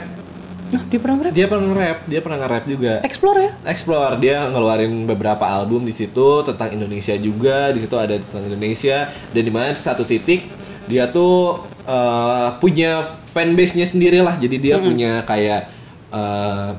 Nah 0.71 0.83
dia 0.87 0.99
pernah 1.03 1.17
nge-rap? 1.19 1.35
Dia 1.35 1.47
pernah 1.47 1.67
nge-rap 1.67 1.99
dia 2.07 2.21
pernah 2.23 2.39
nge-rap 2.41 2.65
juga. 2.65 2.93
Explore 3.03 3.39
ya? 3.43 3.51
Explore. 3.67 4.15
Dia 4.19 4.37
ngeluarin 4.49 4.93
beberapa 5.05 5.43
album 5.45 5.83
di 5.83 5.91
situ 5.91 6.29
tentang 6.43 6.71
Indonesia 6.71 7.15
juga. 7.15 7.71
Di 7.71 7.83
situ 7.83 7.95
ada 7.99 8.15
tentang 8.19 8.47
Indonesia. 8.47 9.11
Dan 9.31 9.43
di 9.45 9.53
mana 9.53 9.75
satu 9.75 10.03
titik 10.03 10.47
dia 10.87 11.07
tuh 11.07 11.63
eh, 11.85 12.49
punya 12.59 13.19
fanbase-nya 13.31 13.87
sendiri 13.87 14.19
lah 14.19 14.35
jadi 14.35 14.57
dia 14.59 14.77
punya 14.79 15.23
kayak 15.23 15.71
eh, 16.11 16.71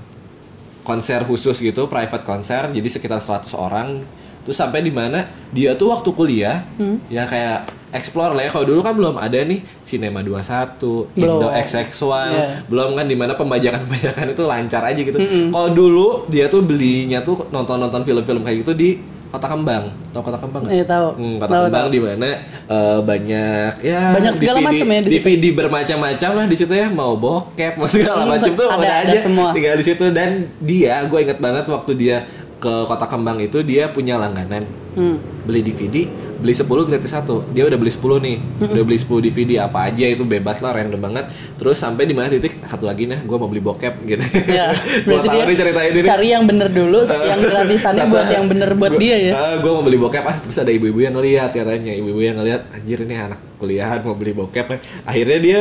konser 0.81 1.22
khusus 1.24 1.60
gitu 1.60 1.86
private 1.88 2.24
konser. 2.24 2.72
Jadi 2.72 2.88
sekitar 2.88 3.20
100 3.20 3.51
orang 3.53 4.01
terus 4.42 4.56
sampai 4.56 4.80
di 4.80 4.90
mana 4.90 5.24
dia 5.50 5.74
tuh 5.74 5.90
waktu 5.90 6.10
kuliah 6.10 6.66
ya 7.08 7.24
kayak 7.24 7.60
explore 7.92 8.32
lah 8.32 8.42
ya 8.42 8.50
kalau 8.50 8.66
dulu 8.66 8.80
kan 8.80 8.94
belum 8.94 9.16
ada 9.16 9.36
nih 9.38 9.60
Cinema 9.82 10.22
21, 10.22 11.12
Indo 11.14 11.44
Belum. 11.44 11.52
XX1 11.52 11.92
Iya. 12.26 12.46
belum 12.66 12.90
kan 12.94 13.04
di 13.04 13.14
mana 13.14 13.36
pembajakan-pembajakan 13.36 14.26
itu 14.30 14.44
lancar 14.44 14.82
aja 14.86 15.02
gitu. 15.02 15.20
Kalau 15.48 15.70
dulu 15.70 16.08
dia 16.26 16.48
tuh 16.48 16.62
belinya 16.62 17.20
tuh 17.20 17.46
nonton-nonton 17.48 18.02
film-film 18.02 18.42
kayak 18.42 18.58
gitu 18.60 18.74
di 18.74 18.90
Kota 19.28 19.44
Kembang. 19.46 19.92
Tahu 20.12 20.24
Kota 20.24 20.36
Kembang 20.38 20.62
nggak? 20.62 20.74
Iya, 20.74 20.86
tahu. 20.86 21.08
Hmm, 21.14 21.36
Kota 21.38 21.52
Tahu, 21.54 21.64
Kembang 21.66 21.88
di 21.88 22.00
mana 22.00 22.30
eh, 22.66 23.00
banyak 23.02 23.72
ya 23.82 24.02
Banyak 24.12 24.34
segala 24.34 24.58
DVD, 24.58 24.68
macam 24.70 24.88
ya 24.88 25.00
di 25.00 25.08
situ. 25.10 25.16
DVD 25.18 25.44
bermacam-macam 25.54 26.30
lah 26.34 26.46
di 26.46 26.56
situ 26.58 26.74
ya, 26.74 26.88
mau 26.90 27.14
bokep, 27.16 27.74
mau 27.76 27.88
segala 27.88 28.24
Hmm, 28.24 28.32
macam 28.34 28.52
tuh 28.54 28.68
ada- 28.70 28.84
ada 28.84 29.08
aja 29.08 29.18
semua. 29.20 29.52
tinggal 29.52 29.76
di 29.76 29.86
situ 29.86 30.04
dan 30.10 30.30
dia 30.60 31.00
gue 31.04 31.20
inget 31.22 31.40
banget 31.40 31.64
waktu 31.66 31.92
dia 31.94 32.18
ke 32.62 32.74
Kota 32.86 33.10
Kembang 33.10 33.41
itu 33.41 33.65
dia 33.65 33.89
punya 33.89 34.22
langganan. 34.22 34.63
Hmm. 34.91 35.15
beli 35.48 35.63
DVD 35.63 36.03
beli 36.41 36.58
10 36.58 36.89
gratis 36.89 37.13
satu. 37.13 37.46
Dia 37.53 37.70
udah 37.70 37.77
beli 37.77 37.94
10 37.94 38.18
nih. 38.18 38.38
Udah 38.65 38.84
beli 38.84 38.98
10 38.98 39.22
DVD 39.30 39.51
apa 39.70 39.88
aja 39.88 40.06
itu 40.10 40.25
bebas 40.25 40.58
lah 40.65 40.74
random 40.74 40.98
banget. 40.98 41.30
Terus 41.62 41.77
sampai 41.77 42.10
di 42.10 42.18
mana 42.18 42.34
titik 42.34 42.58
satu 42.65 42.89
lagi 42.89 43.06
nih 43.06 43.22
gue 43.22 43.38
mau 43.38 43.46
beli 43.46 43.62
bokep 43.62 43.94
gitu. 44.10 44.25
Ya, 44.50 44.74
Gua 45.06 45.22
berarti 45.22 45.27
dia 45.30 45.44
nih 45.46 45.58
ceritain 45.62 45.91
ini. 45.94 46.01
cari 46.01 46.27
yang 46.34 46.44
bener 46.50 46.68
dulu, 46.74 47.06
yang 47.32 47.39
gratisannya 47.46 48.06
buat 48.10 48.27
yang 48.27 48.46
bener 48.50 48.74
buat 48.74 48.98
dia 48.98 49.15
ya. 49.22 49.32
gue 49.62 49.72
mau 49.72 49.86
beli 49.86 50.01
bokep 50.01 50.24
ah 50.25 50.36
terus 50.41 50.58
ada 50.58 50.74
ibu-ibu 50.74 51.00
yang 51.06 51.13
ngeliat 51.13 51.53
katanya. 51.53 51.94
Ibu-ibu 51.94 52.22
yang 52.25 52.36
ngeliat 52.41 52.62
anjir 52.74 53.06
ini 53.06 53.15
anak 53.15 53.39
kuliahan 53.62 54.01
mau 54.01 54.18
beli 54.18 54.34
bokep 54.34 54.82
akhirnya 55.06 55.38
dia 55.38 55.60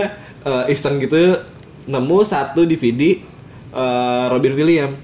eh, 0.49 0.73
iseng 0.73 0.97
gitu 0.97 1.37
nemu 1.85 2.19
satu 2.25 2.65
DVD 2.65 3.21
eh, 3.77 4.25
Robin 4.33 4.57
Williams. 4.57 4.97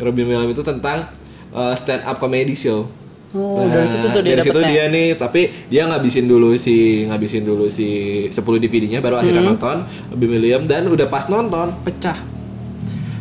Robin 0.00 0.24
Williams 0.24 0.56
itu 0.56 0.64
tentang 0.64 1.12
eh, 1.52 1.74
stand 1.74 2.02
up 2.02 2.16
comedy 2.16 2.54
show 2.54 2.86
Oh, 3.30 3.62
dari 3.62 3.86
situ 3.86 4.02
tuh 4.04 4.20
dia 4.20 4.34
dari 4.34 4.42
situ 4.42 4.58
dia 4.60 4.84
nih 4.86 5.14
tapi 5.14 5.40
dia 5.66 5.86
ngabisin 5.86 6.26
dulu 6.26 6.50
si 6.56 6.74
ngabisin 7.06 7.42
dulu 7.42 7.70
si 7.70 7.86
10 8.26 8.34
DVD-nya 8.58 8.98
baru 8.98 9.22
akhirnya 9.22 9.38
Hmm. 9.40 9.54
nonton 9.54 9.76
Robin 10.10 10.30
Williams 10.32 10.66
dan 10.66 10.82
udah 10.84 11.06
pas 11.06 11.22
nonton 11.26 11.70
pecah 11.80 12.18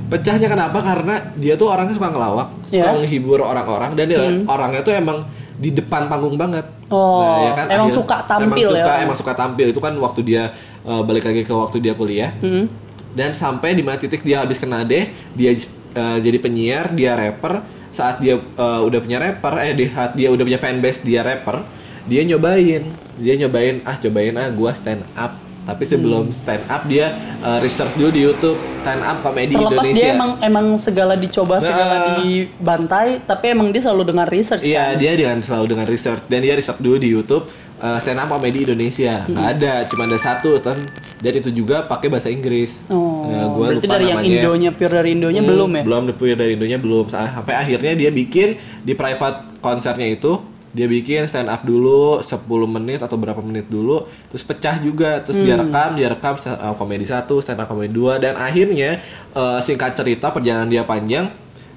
pecahnya 0.09 0.49
kenapa 0.49 0.81
karena 0.81 1.15
dia 1.35 1.53
tuh 1.53 1.69
orangnya 1.69 1.93
suka 1.93 2.09
ngelawak 2.09 2.47
suka 2.65 2.81
Iya. 2.81 2.97
menghibur 2.97 3.39
orang-orang 3.39 3.93
dan 3.93 4.05
dia 4.05 4.17
orangnya 4.47 4.81
tuh 4.81 4.93
emang 4.93 5.21
di 5.53 5.69
depan 5.69 6.07
panggung 6.07 6.33
banget 6.35 6.65
Nah, 6.89 6.97
Oh, 7.45 7.53
emang 7.69 7.85
suka 7.85 8.25
tampil 8.25 8.49
emang 8.49 8.57
ya 8.57 8.65
suka, 8.67 8.81
orang. 8.81 9.01
emang 9.05 9.17
suka 9.21 9.33
tampil 9.35 9.65
itu 9.69 9.77
kan 9.77 9.93
waktu 9.95 10.21
dia 10.23 10.43
eh, 10.81 11.01
balik 11.05 11.21
lagi 11.23 11.41
ke 11.43 11.53
waktu 11.53 11.77
dia 11.77 11.93
kuliah 11.93 12.33
Hmm. 12.35 12.65
dan 13.13 13.29
sampai 13.31 13.71
di 13.71 13.85
mana 13.85 13.93
titik 13.95 14.21
dia 14.21 14.41
habis 14.41 14.57
kena 14.57 14.81
deh 14.81 15.05
dia 15.31 15.53
eh, 15.53 16.17
jadi 16.17 16.37
penyiar 16.39 16.89
dia 16.89 17.13
rapper 17.13 17.61
saat 17.91 18.17
dia 18.17 18.35
eh, 18.35 18.81
udah 18.81 18.99
punya 18.99 19.17
rapper 19.17 19.53
eh 19.59 19.73
di 19.73 19.85
saat 19.85 20.13
dia 20.13 20.27
udah 20.27 20.43
punya 20.43 20.57
fanbase 20.57 21.01
dia 21.01 21.21
rapper 21.21 21.61
dia 22.03 22.21
nyobain 22.23 22.83
dia 23.15 23.33
nyobain 23.35 23.81
ah 23.83 23.95
cobain 23.95 24.33
ah 24.33 24.49
gua 24.49 24.71
stand 24.71 25.05
up 25.13 25.33
tapi 25.61 25.85
sebelum 25.85 26.25
Hmm. 26.25 26.33
stand 26.33 26.63
up 26.65 26.81
dia 26.83 27.13
eh, 27.37 27.59
research 27.59 27.93
dulu 27.93 28.09
di 28.09 28.21
YouTube 28.23 28.57
stand 28.79 29.01
up 29.01 29.21
komedi 29.21 29.53
Terlepas 29.53 29.69
Indonesia 29.83 29.93
dia 29.95 30.07
emang 30.11 30.31
emang 30.39 30.65
segala 30.75 31.13
dicoba, 31.13 31.59
segala 31.59 31.93
Nah. 31.93 32.17
dibantai, 32.17 33.21
tapi 33.21 33.45
emang 33.49 33.69
dia 33.69 33.77
selalu 33.79 34.03
dengan 34.07 34.25
research 34.25 34.61
Iya, 34.61 34.83
kan. 34.87 34.97
dia 34.97 35.11
dengan 35.13 35.37
selalu 35.39 35.65
dengan 35.67 35.85
research 35.85 36.21
dan 36.25 36.39
dia 36.39 36.53
research 36.53 36.79
dulu 36.79 36.97
di 36.97 37.09
YouTube 37.09 37.45
uh, 37.79 37.97
stand 37.97 38.15
up 38.17 38.27
comedy 38.27 38.63
Indonesia. 38.63 39.23
Hmm. 39.23 39.35
Ada, 39.35 39.87
cuma 39.87 40.03
ada 40.03 40.15
satu 40.15 40.59
kan. 40.59 40.77
Dan 41.17 41.31
itu 41.35 41.51
juga 41.53 41.83
pakai 41.83 42.07
bahasa 42.07 42.27
Inggris. 42.27 42.79
Oh, 42.87 43.27
Ya, 43.27 43.43
gua 43.45 43.65
berarti 43.69 43.83
lupa 43.83 43.93
dari 43.93 44.05
yang 44.05 44.17
namanya. 44.17 44.39
Indonya 44.39 44.69
pure 44.71 44.93
dari 44.93 45.09
Indonya 45.11 45.41
Hmm, 45.41 45.49
belum 45.49 45.69
ya? 45.69 45.81
Belum 45.83 46.03
depuy 46.05 46.29
dari 46.33 46.51
Indonya 46.53 46.77
belum. 46.77 47.05
Sa- 47.07 47.27
Sampai 47.29 47.55
akhirnya 47.55 47.93
dia 47.93 48.09
bikin 48.09 48.55
di 48.79 48.93
private 48.93 49.59
konsernya 49.59 50.07
itu 50.07 50.39
dia 50.69 50.85
bikin 50.85 51.25
stand 51.25 51.47
up 51.47 51.61
dulu 51.61 52.21
10 52.21 52.45
menit 52.69 53.01
atau 53.01 53.17
berapa 53.17 53.41
menit 53.41 53.65
dulu 53.67 54.01
terus 54.29 54.45
pecah 54.45 54.77
juga 54.77 55.17
terus 55.19 55.41
dia 55.41 55.57
Hmm. 55.57 55.65
rekam 55.65 55.89
dia 55.93 56.07
rekam 56.07 56.37
stand 56.37 56.55
up 56.55 56.77
komedi 56.77 57.03
satu 57.03 57.41
stand 57.41 57.57
up 57.57 57.65
komedi 57.65 57.89
dua 57.89 58.15
dan 58.15 58.37
akhirnya 58.37 59.01
eh, 59.31 59.59
singkat 59.59 59.93
cerita 59.93 60.29
perjalanan 60.29 60.69
dia 60.69 60.85
panjang 60.85 61.25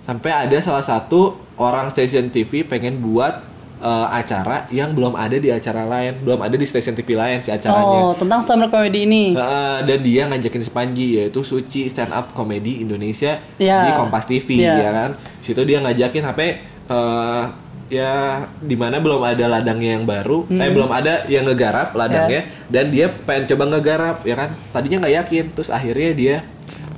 sampai 0.03 0.47
ada 0.47 0.59
salah 0.61 0.85
satu 0.85 1.33
orang 1.57 1.89
stasiun 1.89 2.29
TV 2.29 2.63
pengen 2.63 3.01
buat 3.01 3.41
eh, 3.83 4.07
acara 4.09 4.71
yang 4.71 4.91
belum 4.91 5.13
ada 5.13 5.35
di 5.35 5.51
acara 5.51 5.83
lain 5.83 6.23
belum 6.23 6.39
ada 6.39 6.55
di 6.55 6.63
stasiun 6.63 6.95
TV 6.95 7.13
lain 7.13 7.39
si 7.39 7.51
acaranya 7.51 7.99
Oh, 8.01 8.15
tentang 8.15 8.39
stand 8.41 8.63
up 8.63 8.71
comedy 8.71 9.03
ini. 9.03 9.35
Heeh, 9.35 9.77
dan 9.83 9.99
dia 10.01 10.23
ngajakin 10.25 10.63
si 10.63 10.71
Panji 10.71 11.19
yaitu 11.19 11.43
Suci 11.43 11.87
stand 11.87 12.11
up 12.11 12.31
comedy 12.31 12.79
Indonesia 12.79 13.43
Ya. 13.57 13.83
di 13.85 13.91
Kompas 13.93 14.25
TV 14.25 14.63
Ya. 14.63 14.79
ya 14.79 14.91
kan. 14.93 15.11
Situ 15.39 15.61
dia 15.63 15.79
ngajakin 15.79 16.23
sampai 16.25 16.49
eh, 16.87 17.45
ya 17.91 18.13
di 18.57 18.73
mana 18.73 18.97
belum 18.99 19.21
ada 19.21 19.45
ladangnya 19.51 20.01
yang 20.01 20.07
baru, 20.07 20.49
eh 20.49 20.71
belum 20.71 20.89
ada 20.89 21.27
yang 21.27 21.45
ngegarap 21.45 21.93
ladangnya 21.93 22.41
dan 22.67 22.89
dia 22.89 23.13
pengen 23.13 23.45
coba 23.47 23.65
ngegarap 23.69 24.17
ya 24.23 24.33
kan. 24.33 24.51
Tadinya 24.71 25.05
nggak 25.05 25.15
yakin, 25.19 25.45
terus 25.53 25.69
akhirnya 25.69 26.11
dia 26.13 26.37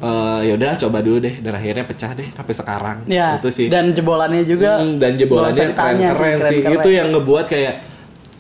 eh 0.04 0.40
ya 0.44 0.52
udah 0.60 0.76
coba 0.76 1.00
dulu 1.00 1.18
deh 1.24 1.40
dan 1.40 1.56
akhirnya 1.56 1.84
pecah 1.88 2.12
deh 2.12 2.28
sampai 2.36 2.54
sekarang. 2.54 2.96
Ya. 3.08 3.40
Itu 3.40 3.48
sih. 3.48 3.72
Dan 3.72 3.96
jebolannya 3.96 4.44
juga. 4.44 4.84
Hmm, 4.84 5.00
dan 5.00 5.16
jebolannya 5.16 5.72
ditanya 5.72 6.12
keren-keren 6.12 6.52
sih. 6.52 6.60
keren-keren. 6.60 6.76
Itu 6.76 6.88
yang 6.92 7.08
ngebuat 7.16 7.46
kayak 7.48 7.74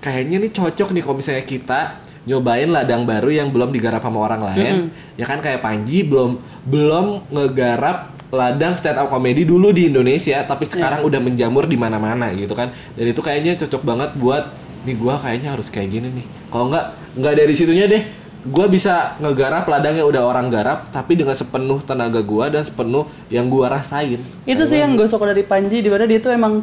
kayaknya 0.04 0.36
nih 0.44 0.52
cocok 0.52 0.88
nih 0.92 1.02
kalau 1.02 1.16
misalnya 1.16 1.44
kita 1.48 1.80
nyobain 2.28 2.68
ladang 2.68 3.08
baru 3.08 3.32
yang 3.32 3.48
belum 3.48 3.72
digarap 3.72 4.04
sama 4.04 4.20
orang 4.28 4.42
lain. 4.44 4.74
Ya 5.16 5.24
kan 5.24 5.40
kayak 5.40 5.64
Panji 5.64 6.04
belum 6.04 6.36
belum 6.68 7.32
ngegarap 7.32 8.12
ladang 8.28 8.74
stand 8.76 8.98
up 9.00 9.08
comedy 9.08 9.46
dulu 9.46 9.70
di 9.70 9.88
Indonesia 9.88 10.42
tapi 10.44 10.66
sekarang 10.66 11.06
udah 11.06 11.20
menjamur 11.22 11.64
di 11.64 11.80
mana-mana 11.80 12.28
gitu 12.36 12.52
kan. 12.52 12.76
Dan 12.92 13.08
itu 13.08 13.24
kayaknya 13.24 13.56
cocok 13.56 13.82
banget 13.88 14.10
buat 14.20 14.44
nih 14.84 15.00
gua 15.00 15.16
kayaknya 15.16 15.56
harus 15.56 15.72
kayak 15.72 15.88
gini 15.88 16.12
nih. 16.12 16.26
Kalau 16.52 16.68
nggak 16.68 16.84
nggak 17.24 17.34
dari 17.40 17.54
situnya 17.56 17.88
deh 17.88 18.23
gua 18.46 18.66
bisa 18.66 18.94
ngegarap 19.18 19.64
ladang 19.64 19.94
yang 19.94 20.06
udah 20.06 20.22
orang 20.22 20.46
garap 20.46 20.84
tapi 20.88 21.14
dengan 21.14 21.32
sepenuh 21.32 21.80
tenaga 21.80 22.20
gua 22.20 22.46
dan 22.46 22.60
sepenuh 22.60 23.02
yang 23.28 23.46
gua 23.46 23.72
rasain 23.72 24.20
Itu 24.44 24.62
sih 24.62 24.76
yang 24.76 24.94
gue 24.94 25.04
suka 25.04 25.24
dari 25.26 25.42
Panji, 25.42 25.78
di 25.78 25.88
mana 25.88 26.04
dia 26.04 26.18
tuh 26.18 26.30
emang 26.30 26.60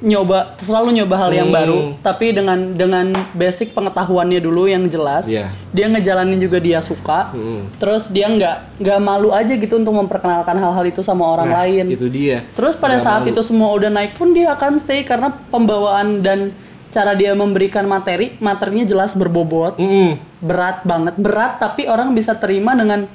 nyoba 0.00 0.56
selalu 0.56 0.96
nyoba 0.96 1.12
hal 1.18 1.30
yang 1.30 1.46
Hmm. 1.46 1.58
baru, 1.58 1.78
tapi 2.00 2.32
dengan 2.32 2.56
dengan 2.72 3.04
basic 3.34 3.76
pengetahuannya 3.76 4.40
dulu 4.40 4.64
yang 4.64 4.88
jelas. 4.88 5.28
Iya. 5.28 5.52
Dia 5.70 5.86
ngejalanin 5.86 6.40
juga 6.40 6.56
dia 6.56 6.80
suka. 6.80 7.28
Hmm. 7.30 7.68
Terus 7.76 8.08
dia 8.08 8.24
nggak 8.26 8.80
nggak 8.80 8.96
malu 8.98 9.28
aja 9.30 9.52
gitu 9.52 9.76
untuk 9.76 9.92
memperkenalkan 9.92 10.56
hal-hal 10.56 10.84
itu 10.86 11.04
sama 11.04 11.28
orang 11.28 11.46
Nah, 11.46 11.56
lain. 11.60 11.92
itu 11.92 12.08
dia 12.08 12.40
Terus 12.50 12.74
pada 12.74 12.96
Nggak 12.96 13.04
saat 13.04 13.20
malu. 13.20 13.30
itu 13.30 13.40
semua 13.44 13.68
udah 13.70 13.90
naik 13.90 14.16
pun 14.16 14.32
dia 14.32 14.48
akan 14.50 14.80
stay 14.80 15.04
karena 15.04 15.28
pembawaan 15.52 16.24
dan 16.24 16.56
cara 16.90 17.14
dia 17.14 17.32
memberikan 17.32 17.86
materi, 17.86 18.34
materinya 18.38 18.82
jelas 18.82 19.14
berbobot, 19.14 19.78
Mm-mm. 19.78 20.18
berat 20.42 20.82
banget, 20.82 21.14
berat 21.16 21.58
tapi 21.58 21.86
orang 21.86 22.12
bisa 22.12 22.34
terima 22.34 22.74
dengan 22.74 23.06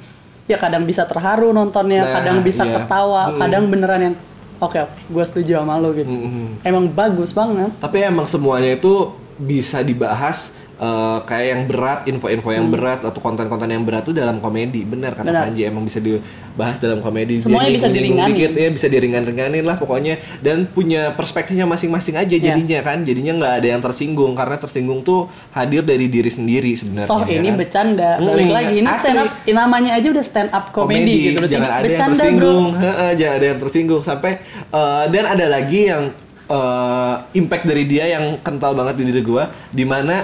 ya 0.46 0.56
kadang 0.56 0.88
bisa 0.88 1.04
terharu 1.04 1.52
nontonnya, 1.52 2.02
Nah, 2.02 2.12
kadang 2.16 2.40
bisa 2.40 2.64
iya. 2.64 2.80
ketawa, 2.80 3.22
Mm. 3.30 3.38
kadang 3.38 3.64
beneran 3.68 4.00
yang 4.00 4.14
oke, 4.56 4.80
gue 4.88 5.24
setuju 5.26 5.60
sama 5.60 5.76
lo 5.76 5.92
gitu. 5.92 6.08
Mm-mm. 6.08 6.64
Emang 6.64 6.88
bagus 6.88 7.36
banget. 7.36 7.68
Tapi 7.76 8.00
emang 8.00 8.24
semuanya 8.24 8.72
itu 8.72 9.12
bisa 9.36 9.84
dibahas 9.84 10.56
eh, 10.76 11.18
kayak 11.22 11.46
yang 11.48 11.62
berat, 11.64 12.00
info-info 12.04 12.48
yang 12.50 12.68
berat 12.68 13.00
atau 13.00 13.16
konten-konten 13.16 13.66
yang 13.66 13.82
berat 13.82 14.02
tuh 14.02 14.12
dalam 14.12 14.38
komedi, 14.38 14.82
benar 14.82 15.12
kata 15.12 15.22
Hmm. 15.22 15.32
Benar. 15.32 15.42
Panji 15.46 15.62
emang 15.64 15.82
bisa 15.82 15.98
dibahas 15.98 16.76
dalam 16.76 17.00
komedi. 17.00 17.40
Semuanya 17.40 17.70
bisa 17.70 17.88
diringanin. 17.88 18.30
dikit, 18.30 18.52
ya 18.54 18.68
bisa 18.70 18.86
diringan-ringanin 18.86 19.62
lah 19.62 19.74
pokoknya 19.74 20.14
dan 20.38 20.64
punya 20.66 21.10
perspektifnya 21.10 21.64
masing-masing 21.64 22.14
aja 22.14 22.28
Iya. 22.30 22.52
jadinya 22.52 22.80
kan. 22.82 23.02
Jadinya 23.02 23.32
nggak 23.34 23.52
ada 23.54 23.68
yang 23.68 23.80
tersinggung 23.80 24.32
karena 24.32 24.56
tersinggung 24.56 25.00
tuh 25.00 25.26
hadir 25.50 25.80
dari 25.80 26.06
diri 26.06 26.28
sendiri 26.28 26.72
sebenarnya. 26.72 27.08
Toh 27.08 27.22
ya 27.22 27.34
ini 27.34 27.48
kan? 27.48 27.56
bercanda, 27.56 28.10
Hmm, 28.14 28.28
balik 28.28 28.50
lagi 28.50 28.74
ini 28.76 28.86
asli. 28.86 29.00
stand 29.02 29.18
up, 29.18 29.28
namanya 29.46 29.90
aja 29.92 30.08
udah 30.08 30.24
stand 30.24 30.50
up 30.50 30.64
comedy 30.70 31.12
gitu. 31.26 31.40
berarti 31.40 31.52
jangan 31.52 31.70
ada 31.72 31.86
yang 31.86 32.10
tersinggung 32.10 32.64
Heeh, 32.74 33.10
jangan 33.16 33.34
ada 33.34 33.46
yang 33.46 33.58
tersinggung 33.58 34.02
sampai 34.02 34.32
eh, 34.70 35.04
dan 35.08 35.24
ada 35.26 35.46
lagi 35.46 35.80
yang 35.86 36.04
eh, 36.46 37.14
impact 37.34 37.64
dari 37.64 37.84
dia 37.84 38.04
yang 38.08 38.38
kental 38.38 38.72
banget 38.72 38.94
di 38.96 39.04
diri 39.04 39.18
gua 39.20 39.44
di 39.66 39.82
mana 39.82 40.22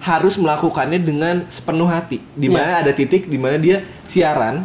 harus 0.00 0.40
melakukannya 0.40 1.00
dengan 1.00 1.44
sepenuh 1.52 1.86
hati. 1.86 2.24
Di 2.32 2.48
Iya. 2.48 2.56
mana 2.56 2.72
ada 2.80 2.92
titik 2.92 3.28
di 3.28 3.36
mana 3.36 3.60
dia 3.60 3.84
siaran 4.08 4.64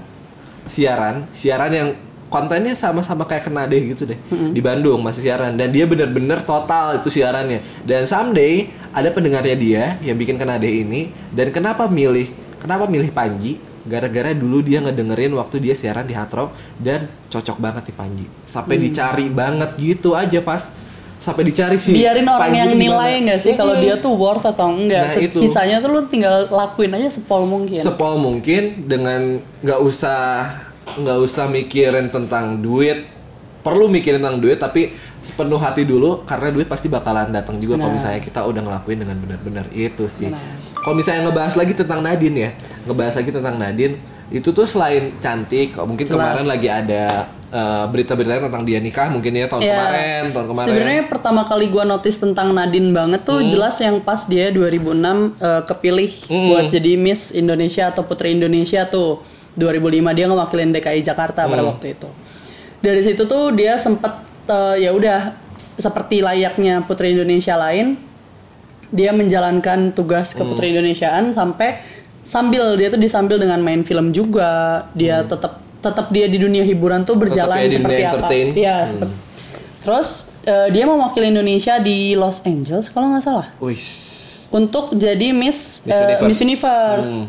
siaran 0.66 1.30
siaran 1.30 1.72
yang 1.72 1.90
kontennya 2.26 2.74
sama-sama 2.74 3.24
kayak 3.24 3.48
Kenade 3.48 3.78
gitu 3.80 4.04
deh. 4.04 4.18
Di 4.52 4.60
Bandung 4.60 5.00
masih 5.00 5.24
siaran. 5.24 5.56
Dan 5.56 5.72
dia 5.72 5.86
bener-bener 5.86 6.42
total 6.42 7.00
itu 7.00 7.08
siarannya. 7.08 7.62
Dan 7.86 8.10
someday 8.10 8.68
ada 8.92 9.12
pendengarnya 9.14 9.56
dia 9.56 9.84
yang 10.02 10.18
bikin 10.18 10.36
Kenade 10.36 10.68
ini. 10.68 11.14
Dan 11.32 11.54
kenapa 11.54 11.86
milih 11.88 12.32
kenapa 12.60 12.90
milih 12.90 13.14
Panji? 13.14 13.62
Gara-gara 13.86 14.34
dulu 14.34 14.66
dia 14.66 14.82
ngedengerin 14.82 15.30
waktu 15.38 15.62
dia 15.62 15.78
siaran 15.78 16.10
di 16.10 16.18
Hard 16.18 16.34
Rock 16.34 16.50
dan 16.82 17.06
cocok 17.30 17.62
banget 17.62 17.94
nih 17.94 17.96
Panji. 17.96 18.26
Sampai 18.50 18.82
dicari 18.82 19.30
banget 19.30 19.78
gitu 19.78 20.18
aja 20.18 20.42
pas 20.42 20.66
sampai 21.26 21.44
dicari 21.44 21.76
sih 21.76 21.90
biarin 21.92 22.22
orang 22.24 22.42
Panji 22.46 22.60
yang 22.60 22.72
nilai 22.78 23.14
nggak 23.20 23.40
sih 23.40 23.54
kalau 23.54 23.74
dia 23.76 23.98
tuh 23.98 24.14
worth 24.14 24.46
atau 24.46 24.70
enggak 24.70 25.10
Nah, 25.10 25.18
itu. 25.18 25.42
sisanya 25.42 25.82
tuh 25.82 25.90
lu 25.90 26.06
tinggal 26.06 26.46
lakuin 26.48 26.94
aja 26.94 27.10
sepol 27.10 27.44
mungkin 27.44 27.82
sepol 27.82 28.16
mungkin 28.16 28.86
dengan 28.86 29.42
nggak 29.60 29.80
usah 29.82 30.22
nggak 30.96 31.18
usah 31.20 31.46
mikirin 31.48 32.08
tentang 32.08 32.62
duit 32.62 33.10
perlu 33.60 33.90
mikirin 33.90 34.22
tentang 34.22 34.38
duit 34.38 34.56
tapi 34.56 34.94
sepenuh 35.20 35.58
hati 35.58 35.82
dulu 35.84 36.22
karena 36.24 36.54
duit 36.54 36.70
pasti 36.70 36.86
bakalan 36.86 37.34
datang 37.34 37.58
juga 37.58 37.76
kalau 37.76 37.90
Nah. 37.90 37.98
misalnya 37.98 38.22
kita 38.22 38.46
udah 38.46 38.62
ngelakuin 38.62 39.02
dengan 39.02 39.18
benar-benar 39.18 39.66
itu 39.72 40.06
sih 40.06 40.30
Benar. 40.30 40.78
kalau 40.78 40.96
misalnya 40.96 41.22
ngebahas 41.26 41.54
lagi 41.56 41.74
tentang 41.74 42.00
Nadine 42.00 42.38
ya 42.38 42.50
ngebahas 42.86 43.14
lagi 43.16 43.32
tentang 43.34 43.56
Nadine 43.58 43.96
itu 44.28 44.50
tuh 44.50 44.66
selain 44.66 45.18
cantik 45.18 45.74
mungkin 45.80 46.02
Jelas. 46.04 46.14
kemarin 46.16 46.46
lagi 46.46 46.68
ada 46.68 47.26
eh, 47.48 47.86
berita-berita 47.88 48.42
tentang 48.44 48.64
dia 48.64 48.78
nikah 48.78 49.08
mungkin 49.08 49.32
ya 49.32 49.46
tahun 49.46 49.62
Ya, 49.62 49.74
kemarin 49.74 50.24
tahun 50.30 50.46
kemarin 50.50 50.68
Sebenarnya 50.68 51.04
pertama 51.06 51.42
kali 51.44 51.66
gua 51.68 51.84
notice 51.84 52.18
tentang 52.18 52.52
Nadine 52.52 52.90
banget 52.90 53.22
tuh 53.24 53.42
jelas 53.46 53.76
yang 53.78 54.00
pas 54.00 54.24
dia 54.26 54.50
2006 54.50 55.34
eh, 55.36 55.62
kepilih 55.64 56.12
Hmm. 56.26 56.48
buat 56.50 56.66
jadi 56.70 56.96
Miss 56.96 57.30
Indonesia 57.32 57.90
atau 57.90 58.04
Putri 58.04 58.32
Indonesia 58.32 58.86
tuh. 58.86 59.22
2005 59.56 60.12
dia 60.12 60.28
ngewakilin 60.28 60.70
DKI 60.70 61.00
Jakarta 61.02 61.48
pada 61.48 61.64
Hmm. 61.64 61.72
waktu 61.72 61.96
itu. 61.96 62.12
Dari 62.78 63.02
situ 63.02 63.24
tuh 63.24 63.50
dia 63.50 63.76
sempet 63.76 64.12
eh, 64.46 64.84
ya 64.84 64.92
udah 64.92 65.32
seperti 65.76 66.20
layaknya 66.20 66.84
Putri 66.84 67.12
Indonesia 67.12 67.56
lain 67.56 67.96
dia 68.88 69.10
menjalankan 69.10 69.92
tugas 69.92 70.32
ke 70.32 70.40
Putri 70.40 70.70
Hmm. 70.70 70.74
Indonesiaan 70.78 71.24
sampai 71.32 71.82
sambil 72.22 72.76
dia 72.76 72.88
tuh 72.88 72.98
disambil 72.98 73.38
dengan 73.38 73.58
main 73.60 73.82
film 73.82 74.12
juga 74.12 74.84
dia 74.92 75.24
tetap 75.24 75.65
tetap 75.86 76.10
dia 76.10 76.26
di 76.26 76.36
dunia 76.36 76.62
hiburan 76.62 77.04
tuh 77.04 77.14
berjalan 77.16 77.54
Hmm. 77.56 77.62
ya 77.62 77.70
seperti 77.70 77.84
dunia 77.86 78.02
apa 78.02 78.10
entertain. 78.12 78.48
Hmm. 78.50 78.86
Seperti 78.86 79.14
terus 79.80 80.10
eh, 80.44 80.68
dia 80.70 80.84
mewakili 80.84 81.28
Indonesia 81.30 81.78
di 81.78 81.98
Los 82.14 82.42
Angeles 82.44 82.90
kalau 82.90 83.08
nggak 83.08 83.22
salah 83.22 83.48
Wih. 83.60 83.78
untuk 84.50 84.94
jadi 84.94 85.30
Miss 85.30 85.84
Miss 85.84 85.92
eh, 85.92 86.02
Universe. 86.02 86.26
Miss 86.26 86.40
Universe. 86.42 87.12
Hmm. 87.14 87.28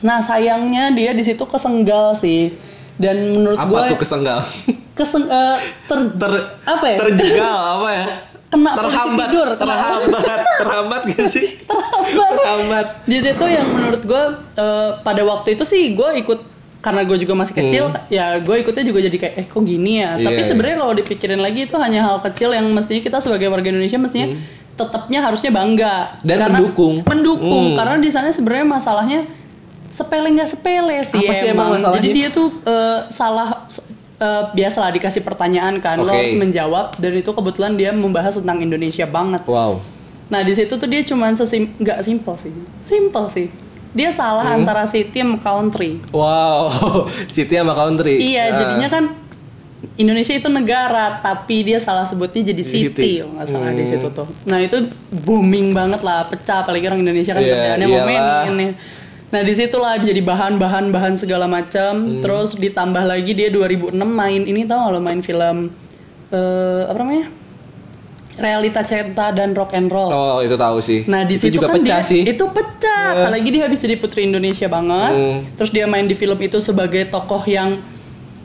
Nah 0.00 0.18
sayangnya 0.20 0.90
dia 0.90 1.10
di 1.10 1.20
situ 1.20 1.42
kesenggal 1.42 2.14
sih 2.14 2.54
dan 2.96 3.34
menurut 3.34 3.58
gue 3.58 3.76
Apa 3.76 3.90
tuh 3.90 3.98
kesenggal? 3.98 4.40
keseng 4.98 5.26
eh, 5.26 5.58
ter- 5.84 6.12
Ter 6.14 6.32
apa 6.62 6.84
ya 6.86 6.96
terjegal 7.00 7.56
apa 7.74 7.88
ya? 7.90 8.06
Kena 8.46 8.74
terhambat, 8.74 9.28
tidur, 9.28 9.48
kena- 9.54 9.78
terhambat, 9.78 10.38
terhambat 10.58 11.00
gak 11.08 11.28
sih? 11.28 11.46
terhambat. 12.34 12.86
di 13.04 13.18
situ 13.18 13.44
yang 13.46 13.62
menurut 13.64 14.02
gue 14.02 14.22
eh, 14.56 14.90
pada 15.00 15.22
waktu 15.24 15.54
itu 15.54 15.62
sih 15.62 15.94
gue 15.94 16.10
ikut 16.18 16.49
karena 16.80 17.04
gue 17.04 17.16
juga 17.18 17.34
masih 17.34 17.54
kecil 17.54 17.84
ya 18.08 18.36
gue 18.36 18.56
ikutnya 18.58 18.80
juga 18.82 19.00
jadi 19.00 19.16
kayak 19.16 19.34
eh 19.34 19.46
kok 19.46 19.60
gini 19.60 20.00
ya 20.00 20.16
tapi 20.16 20.32
Hmm. 20.32 20.36
Iya, 20.36 20.48
sebenarnya 20.48 20.76
kalau 20.78 20.94
dipikirin 20.94 21.38
lagi 21.38 21.60
itu 21.62 21.76
hanya 21.76 22.00
hal 22.02 22.16
kecil 22.20 22.50
yang 22.50 22.66
mestinya 22.66 23.00
kita 23.00 23.18
sebagai 23.18 23.46
warga 23.46 23.68
Indonesia 23.68 23.96
mestinya 23.96 24.32
tetapnya 24.72 25.20
harusnya 25.20 25.50
bangga 25.50 25.94
Hmm. 26.16 26.24
Dan 26.24 26.36
Karena- 26.38 26.56
mendukung. 26.56 26.94
mendukung 27.04 27.64
Hmm. 27.66 27.76
karena 27.76 27.94
di 27.96 28.08
sana 28.08 28.28
sebenarnya 28.30 28.66
masalahnya 28.66 29.20
sepele 29.86 30.28
nggak 30.30 30.48
sepele 30.48 30.96
sih 31.02 31.20
Apa 31.20 31.32
sih 31.34 31.48
emang 31.48 31.68
emang 31.74 31.92
jadi 31.94 32.08
dia 32.10 32.28
tuh 32.30 32.48
eh, 32.62 32.98
salah 33.08 33.68
eh, 34.16 34.44
biasalah 34.50 34.88
dikasih 34.90 35.20
pertanyaan 35.20 35.76
kan 35.78 35.96
lo 35.96 36.06
Oke. 36.06 36.14
harus 36.14 36.32
menjawab 36.34 36.96
dan 36.96 37.12
itu 37.12 37.28
kebetulan 37.28 37.74
dia 37.74 37.90
membahas 37.90 38.34
tentang 38.34 38.58
Indonesia 38.58 39.04
banget 39.04 39.44
Wow. 39.44 39.84
Nah 40.28 40.40
di 40.40 40.54
situ 40.54 40.70
tuh 40.70 40.86
dia 40.86 41.02
cuman 41.02 41.34
sesim 41.34 41.74
nggak 41.74 42.00
simple 42.00 42.36
sih, 42.36 42.54
simple 42.84 43.26
sih. 43.28 43.50
Dia 43.90 44.10
salah 44.10 44.46
Hmm. 44.46 44.62
antara 44.62 44.84
city 44.84 45.18
sama 45.18 45.36
country. 45.36 45.98
Wow. 46.10 46.70
City 47.34 47.52
sama 47.52 47.74
country. 47.74 48.16
Iya, 48.16 48.44
Ah. 48.44 48.56
jadinya 48.56 48.88
kan 48.88 49.04
Indonesia 49.96 50.32
itu 50.32 50.46
negara, 50.46 51.18
tapi 51.18 51.62
dia 51.62 51.76
salah 51.76 52.04
sebutnya 52.04 52.44
jadi 52.46 52.62
City. 52.62 53.18
kalau 53.18 53.32
nggak 53.34 53.48
salah 53.48 53.70
di 53.70 53.80
Hmm. 53.80 53.90
situ 53.90 54.08
tuh. 54.10 54.28
Nah 54.44 54.58
itu 54.58 54.76
booming 55.10 55.72
banget 55.72 56.00
lah, 56.00 56.24
pecah 56.24 56.62
apalagi 56.62 56.84
orang 56.84 57.00
Indonesia 57.00 57.32
kan 57.32 57.40
Iya, 57.40 57.50
kerjaannya 57.50 57.86
iyalah. 57.86 58.04
ngomenin 58.06 58.56
ya. 58.60 58.72
Nah 59.30 59.40
di 59.40 59.52
situlah 59.52 59.94
jadi 59.96 60.20
bahan-bahan 60.20 60.90
bahan 60.90 61.14
segala 61.14 61.46
macam. 61.46 61.92
Hmm. 62.02 62.18
Terus 62.18 62.54
ditambah 62.54 63.02
lagi 63.02 63.32
dia 63.32 63.48
2006 63.48 63.90
main 64.06 64.42
ini 64.42 64.64
tau 64.64 64.78
nggak 64.80 64.92
lo 64.92 65.00
main 65.00 65.20
film 65.20 65.56
eh 66.30 66.82
apa 66.84 66.96
namanya? 66.96 67.26
Realita 68.40 68.80
Cinta 68.80 69.28
dan 69.30 69.52
Rock 69.52 69.72
and 69.72 69.86
Roll. 69.86 70.08
Oh, 70.08 70.40
itu 70.40 70.56
tahu 70.56 70.80
sih. 70.80 71.04
Nah 71.04 71.22
di 71.22 71.36
itu 71.36 71.46
situ 71.46 71.54
juga 71.56 71.68
kan 71.68 71.76
pecah 71.76 72.00
dia, 72.00 72.08
sih. 72.08 72.24
itu 72.24 72.44
pecah. 72.46 73.06
Apalagi 73.20 73.48
dia 73.50 73.62
habis 73.62 73.78
jadi 73.78 73.94
putri 73.94 74.24
Indonesia 74.24 74.64
banget. 74.66 75.12
Hmm. 75.12 75.38
Terus 75.54 75.70
dia 75.70 75.84
main 75.84 76.04
di 76.04 76.14
film 76.14 76.36
itu 76.36 76.56
sebagai 76.58 77.04
tokoh 77.06 77.44
yang 77.44 77.76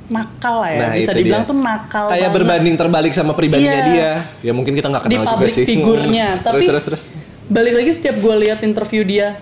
nakal 0.06 0.62
lah 0.62 0.70
ya. 0.70 0.80
Nah, 0.80 0.92
Bisa 0.94 1.12
dibilang 1.12 1.42
dia. 1.42 1.50
tuh 1.50 1.58
nakal 1.58 2.06
Kayak 2.08 2.22
banget. 2.22 2.36
berbanding 2.36 2.76
terbalik 2.76 3.12
sama 3.12 3.32
pribadinya 3.32 3.72
Iya. 3.74 3.88
dia. 3.88 4.12
Ya 4.42 4.52
mungkin 4.52 4.74
kita 4.74 4.86
nggak 4.88 5.02
Di 5.02 5.10
kenal 5.10 5.24
juga 5.24 5.34
public 5.34 5.54
sih. 5.54 5.66
figurnya. 5.66 6.28
Hmm. 6.32 6.44
Tapi 6.44 6.64
terus 6.64 6.84
terus 6.84 7.02
terus. 7.02 7.04
balik 7.46 7.74
lagi 7.74 7.92
setiap 7.92 8.16
gue 8.16 8.36
lihat 8.42 8.60
interview 8.62 9.02
dia 9.02 9.38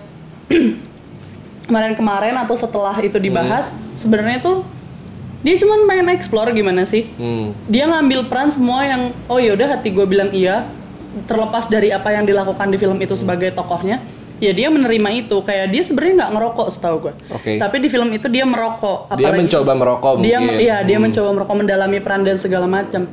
kemarin-kemarin 1.64 2.36
atau 2.36 2.54
setelah 2.54 2.92
itu 2.98 3.16
dibahas, 3.16 3.66
sebenarnya 3.94 4.38
tuh 4.38 4.56
dia 5.44 5.54
cuman 5.54 5.84
pengen 5.84 6.08
explore 6.08 6.50
gimana 6.50 6.82
sih. 6.82 7.04
Hmm. 7.14 7.52
Dia 7.66 7.84
ngambil 7.86 8.26
peran 8.26 8.48
semua 8.48 8.82
yang 8.82 9.02
oh 9.26 9.36
yaudah 9.36 9.68
hati 9.70 9.92
gue 9.92 10.02
bilang 10.04 10.32
iya 10.32 10.64
terlepas 11.22 11.68
dari 11.68 11.88
apa 11.88 12.10
yang 12.10 12.24
dilakukan 12.24 12.66
di 12.66 12.76
film 12.76 12.98
itu 12.98 13.14
sebagai 13.14 13.52
tokohnya 13.52 14.02
ya 14.36 14.50
dia 14.50 14.66
menerima 14.66 15.08
itu 15.14 15.36
kayak 15.38 15.70
dia 15.70 15.78
sebenarnya 15.80 16.14
nggak 16.18 16.32
ngerokok 16.32 16.66
setahu 16.68 16.96
gue 17.00 17.12
Oke. 17.30 17.52
tapi 17.54 17.76
di 17.78 17.86
film 17.86 18.10
itu 18.10 18.26
dia 18.26 18.42
merokok 18.42 19.06
Dia 19.08 19.30
apalagi- 19.30 19.40
mencoba 19.40 19.72
merokok 19.72 20.14
dia 20.18 20.38
mungkin. 20.38 20.58
iya 20.58 20.76
dia 20.82 20.96
Hmm. 20.96 21.06
mencoba 21.06 21.28
merokok 21.30 21.56
mendalami 21.56 21.98
peran 21.98 22.22
dan 22.22 22.34
segala 22.34 22.66
macam 22.66 23.06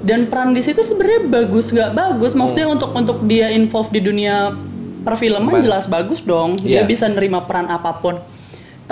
dan 0.00 0.20
peran 0.26 0.54
di 0.54 0.62
situ 0.62 0.80
sebenarnya 0.80 1.20
bagus 1.26 1.66
nggak 1.68 1.90
bagus 1.92 2.32
maksudnya 2.32 2.64
Hmm. 2.64 2.74
untuk 2.78 2.90
untuk 2.92 3.18
dia 3.24 3.50
involve 3.50 3.90
di 3.90 4.00
dunia 4.00 4.54
perfilman 5.02 5.42
Man- 5.52 5.66
jelas 5.66 5.84
bagus 5.86 6.22
dong 6.22 6.54
dia 6.56 6.78
Iya. 6.78 6.82
bisa 6.84 7.10
nerima 7.10 7.42
peran 7.42 7.66
apa 7.66 7.90
pun 7.94 8.22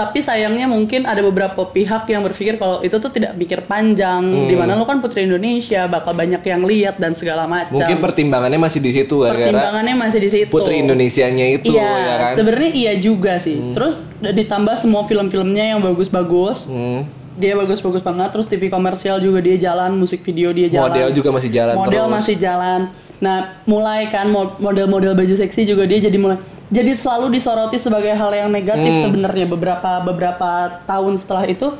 tapi 0.00 0.18
sayangnya 0.18 0.64
mungkin 0.64 1.04
ada 1.04 1.20
beberapa 1.20 1.60
pihak 1.66 2.06
yang 2.06 2.22
berpikir 2.22 2.56
kalau 2.56 2.80
itu 2.80 2.96
tuh 2.96 3.08
tidak 3.08 3.36
pikir 3.36 3.60
panjang 3.62 4.22
Hmm. 4.22 4.48
di 4.48 4.54
mana 4.54 4.72
lu 4.72 4.82
kan 4.82 4.96
putri 4.98 5.22
Indonesia 5.22 5.84
bakal 5.86 6.12
banyak 6.12 6.40
yang 6.40 6.62
lihat 6.62 6.96
dan 6.96 7.12
segala 7.12 7.44
macam 7.44 7.76
Mungkin 7.76 8.00
pertimbangannya 8.00 8.56
masih 8.56 8.80
di 8.80 8.92
situ 8.92 9.16
pertimbangannya 9.20 9.94
masih 9.94 10.18
di 10.18 10.30
situ 10.30 10.48
putri 10.48 10.78
Indonesianya 10.78 11.46
itu 11.52 11.70
Iya, 11.70 11.84
ya 11.84 12.14
kan. 12.18 12.32
sebenarnya 12.34 12.70
iya 12.72 12.92
juga 12.96 13.36
sih. 13.36 13.60
Terus 13.70 14.00
ditambah 14.18 14.74
semua 14.74 15.02
film-filmnya 15.02 15.64
yang 15.66 15.80
bagus-bagus. 15.80 16.64
Hmm. 16.64 17.04
Dia 17.34 17.52
bagus-bagus 17.54 18.00
banget. 18.00 18.30
Terus 18.30 18.46
TV 18.46 18.68
komersial 18.68 19.16
juga 19.16 19.38
dia 19.38 19.56
jalan, 19.56 19.92
musik 19.92 20.20
video 20.20 20.50
dia 20.50 20.68
jalan. 20.68 20.88
Model 20.88 21.08
juga 21.12 21.28
masih 21.30 21.50
jalan 21.50 21.74
Model 21.74 21.92
terus. 22.02 22.14
masih 22.14 22.34
jalan. 22.36 22.80
Nah, 23.18 23.36
mulai 23.64 24.08
kan 24.08 24.26
mo- 24.26 24.56
model-model 24.58 25.12
baju 25.12 25.34
seksi 25.34 25.64
juga 25.64 25.84
dia 25.84 26.00
jadi 26.00 26.16
mulai 26.16 26.40
jadi 26.70 26.94
selalu 26.94 27.34
disoroti 27.34 27.82
sebagai 27.82 28.14
hal 28.14 28.30
yang 28.30 28.50
negatif 28.50 28.88
Hmm. 28.94 29.10
sebenarnya 29.10 29.46
beberapa 29.50 29.90
beberapa 30.06 30.80
tahun 30.86 31.18
setelah 31.18 31.44
itu 31.50 31.74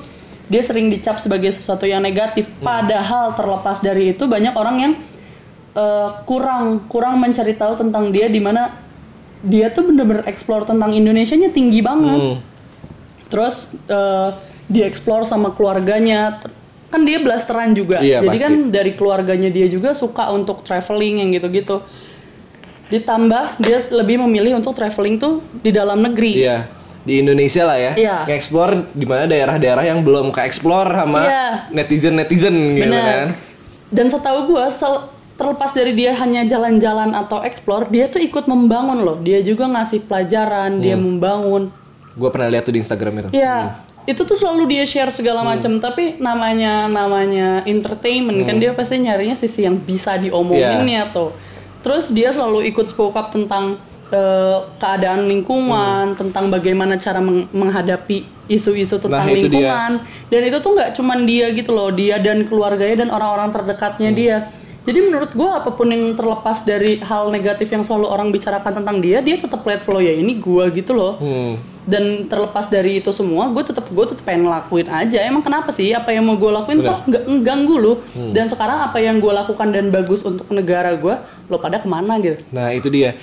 dia 0.51 0.67
sering 0.67 0.91
dicap 0.91 1.23
sebagai 1.23 1.55
sesuatu 1.55 1.87
yang 1.87 2.03
negatif. 2.03 2.51
Hmm. 2.59 2.67
Padahal 2.67 3.39
terlepas 3.39 3.79
dari 3.79 4.11
itu 4.11 4.27
banyak 4.27 4.51
orang 4.59 4.77
yang 4.83 4.93
eh, 5.71 6.09
kurang 6.27 6.91
kurang 6.91 7.23
mencari 7.23 7.55
tahu 7.55 7.79
tentang 7.79 8.11
dia 8.11 8.27
di 8.27 8.43
mana 8.43 8.75
dia 9.47 9.71
tuh 9.71 9.87
bener-bener 9.87 10.27
explore 10.27 10.67
tentang 10.67 10.91
Indonesianya 10.91 11.55
tinggi 11.55 11.79
banget. 11.79 12.19
Hmm. 12.19 12.37
Terus 13.31 13.79
eh, 13.87 14.29
dieksplor 14.67 15.23
sama 15.23 15.55
keluarganya. 15.55 16.43
Kan 16.91 17.07
dia 17.07 17.23
blasteran 17.23 17.71
juga. 17.71 18.03
Iya, 18.03 18.19
Jadi 18.27 18.35
pasti. 18.35 18.43
kan 18.43 18.55
dari 18.75 18.93
keluarganya 18.99 19.47
dia 19.47 19.71
juga 19.71 19.95
suka 19.95 20.35
untuk 20.35 20.67
traveling 20.67 21.23
yang 21.23 21.31
gitu-gitu. 21.31 21.79
Ditambah 22.91 23.45
dia 23.59 23.87
lebih 23.89 24.21
memilih 24.21 24.59
untuk 24.59 24.75
traveling 24.75 25.17
tuh 25.17 25.41
di 25.57 25.71
dalam 25.71 26.03
negeri. 26.03 26.43
Iya. 26.43 26.67
Di 27.01 27.25
Indonesia 27.25 27.65
lah 27.65 27.79
ya. 27.79 27.93
Iya. 27.97 28.17
Nge-explore 28.29 28.93
di 28.93 29.07
mana 29.07 29.25
daerah-daerah 29.25 29.85
yang 29.87 30.03
belum 30.03 30.29
ke-explore 30.31 30.91
sama 30.93 31.21
Iya. 31.23 31.47
netizen-netizen 31.71 32.57
gitu 32.77 32.91
Benar. 32.91 33.07
kan. 33.07 33.29
Dan 33.89 34.07
setahu 34.07 34.39
gua 34.47 34.69
sel- 34.69 35.09
terlepas 35.35 35.73
dari 35.73 35.97
dia 35.97 36.13
hanya 36.13 36.45
jalan-jalan 36.45 37.17
atau 37.17 37.41
explore, 37.41 37.89
dia 37.89 38.05
tuh 38.07 38.21
ikut 38.21 38.45
membangun 38.45 39.01
loh. 39.01 39.17
Dia 39.17 39.41
juga 39.41 39.65
ngasih 39.65 40.05
pelajaran, 40.05 40.77
dia 40.79 41.01
Hmm. 41.01 41.17
membangun. 41.17 41.73
Gue 42.13 42.29
pernah 42.29 42.53
lihat 42.53 42.69
tuh 42.69 42.77
di 42.77 42.85
Instagram 42.85 43.25
itu. 43.25 43.29
Ya, 43.33 43.81
itu 44.05 44.21
tuh 44.21 44.37
selalu 44.37 44.69
dia 44.69 44.85
share 44.85 45.09
segala 45.09 45.41
macam. 45.41 45.81
Tapi 45.81 46.21
namanya 46.21 46.85
namanya 46.85 47.65
entertainment 47.65 48.45
kan 48.45 48.61
dia 48.61 48.77
pasti 48.77 49.01
nyarinya 49.01 49.33
sisi 49.33 49.65
yang 49.65 49.81
bisa 49.81 50.21
diomonginnya 50.21 51.09
tuh. 51.09 51.33
Terus 51.81 52.13
dia 52.13 52.29
selalu 52.31 52.69
ikut 52.69 52.87
spoke 52.87 53.17
up 53.17 53.31
tentang 53.31 53.77
eh, 54.11 54.59
keadaan 54.77 55.31
lingkungan, 55.31 56.19
tentang 56.19 56.51
bagaimana 56.51 56.99
cara 56.99 57.23
meng- 57.23 57.47
menghadapi 57.55 58.27
isu-isu 58.51 58.99
tentang 58.99 59.23
Nah, 59.23 59.31
itu 59.31 59.47
dia. 59.47 59.71
lingkungan. 59.71 59.93
Dan 60.27 60.41
itu 60.45 60.59
tuh 60.59 60.71
nggak 60.75 60.91
cuman 60.99 61.19
dia 61.23 61.47
gitu 61.55 61.71
loh, 61.71 61.95
dia 61.95 62.19
dan 62.19 62.43
keluarganya 62.43 63.07
dan 63.07 63.11
orang-orang 63.15 63.55
terdekatnya 63.55 64.11
dia. 64.11 64.37
Jadi 64.81 64.99
menurut 65.03 65.31
gua 65.31 65.61
apa 65.61 65.71
pun 65.71 65.87
yang 65.87 66.13
terlepas 66.13 66.63
dari 66.63 66.97
hal 66.99 67.29
negatif 67.29 67.69
yang 67.69 67.81
selalu 67.81 68.07
orang 68.07 68.29
bicarakan 68.29 68.81
tentang 68.81 68.97
dia, 68.99 69.21
dia 69.21 69.37
tetap 69.37 69.61
let 69.63 69.81
flow 69.81 69.99
ya 69.99 70.11
ini 70.11 70.37
gua 70.37 70.69
gitu 70.69 70.93
loh 70.93 71.15
Hmm. 71.17 71.61
dan 71.83 72.05
terlepas 72.25 72.65
dari 72.67 72.97
itu 72.97 73.09
semua 73.11 73.49
gue 73.49 73.61
tetap 73.61 73.89
gue 73.89 74.05
tetap 74.05 74.23
pengen 74.23 74.47
lakuin 74.47 74.87
aja 74.87 75.21
emang 75.21 75.41
kenapa 75.41 75.69
sih 75.69 75.91
apa 75.91 76.13
yang 76.13 76.23
mau 76.23 76.37
gue 76.37 76.47
lakuin 76.47 76.81
toh 76.81 76.99
nggak 77.03 77.25
mengganggu 77.27 77.75
lu 77.75 77.93
Hmm. 78.11 78.31
dan 78.31 78.47
sekarang 78.47 78.79
apa 78.83 78.99
yang 78.99 79.17
gue 79.17 79.33
lakukan 79.33 79.69
dan 79.69 79.89
bagus 79.89 80.21
untuk 80.21 80.47
negara 80.51 80.93
gue 80.95 81.15
lo 81.47 81.57
pada 81.57 81.77
ke 81.77 81.87
mana 81.87 82.17
gitu 82.17 82.41
Nah 82.51 82.71
itu 82.71 82.89
dia. 82.89 83.17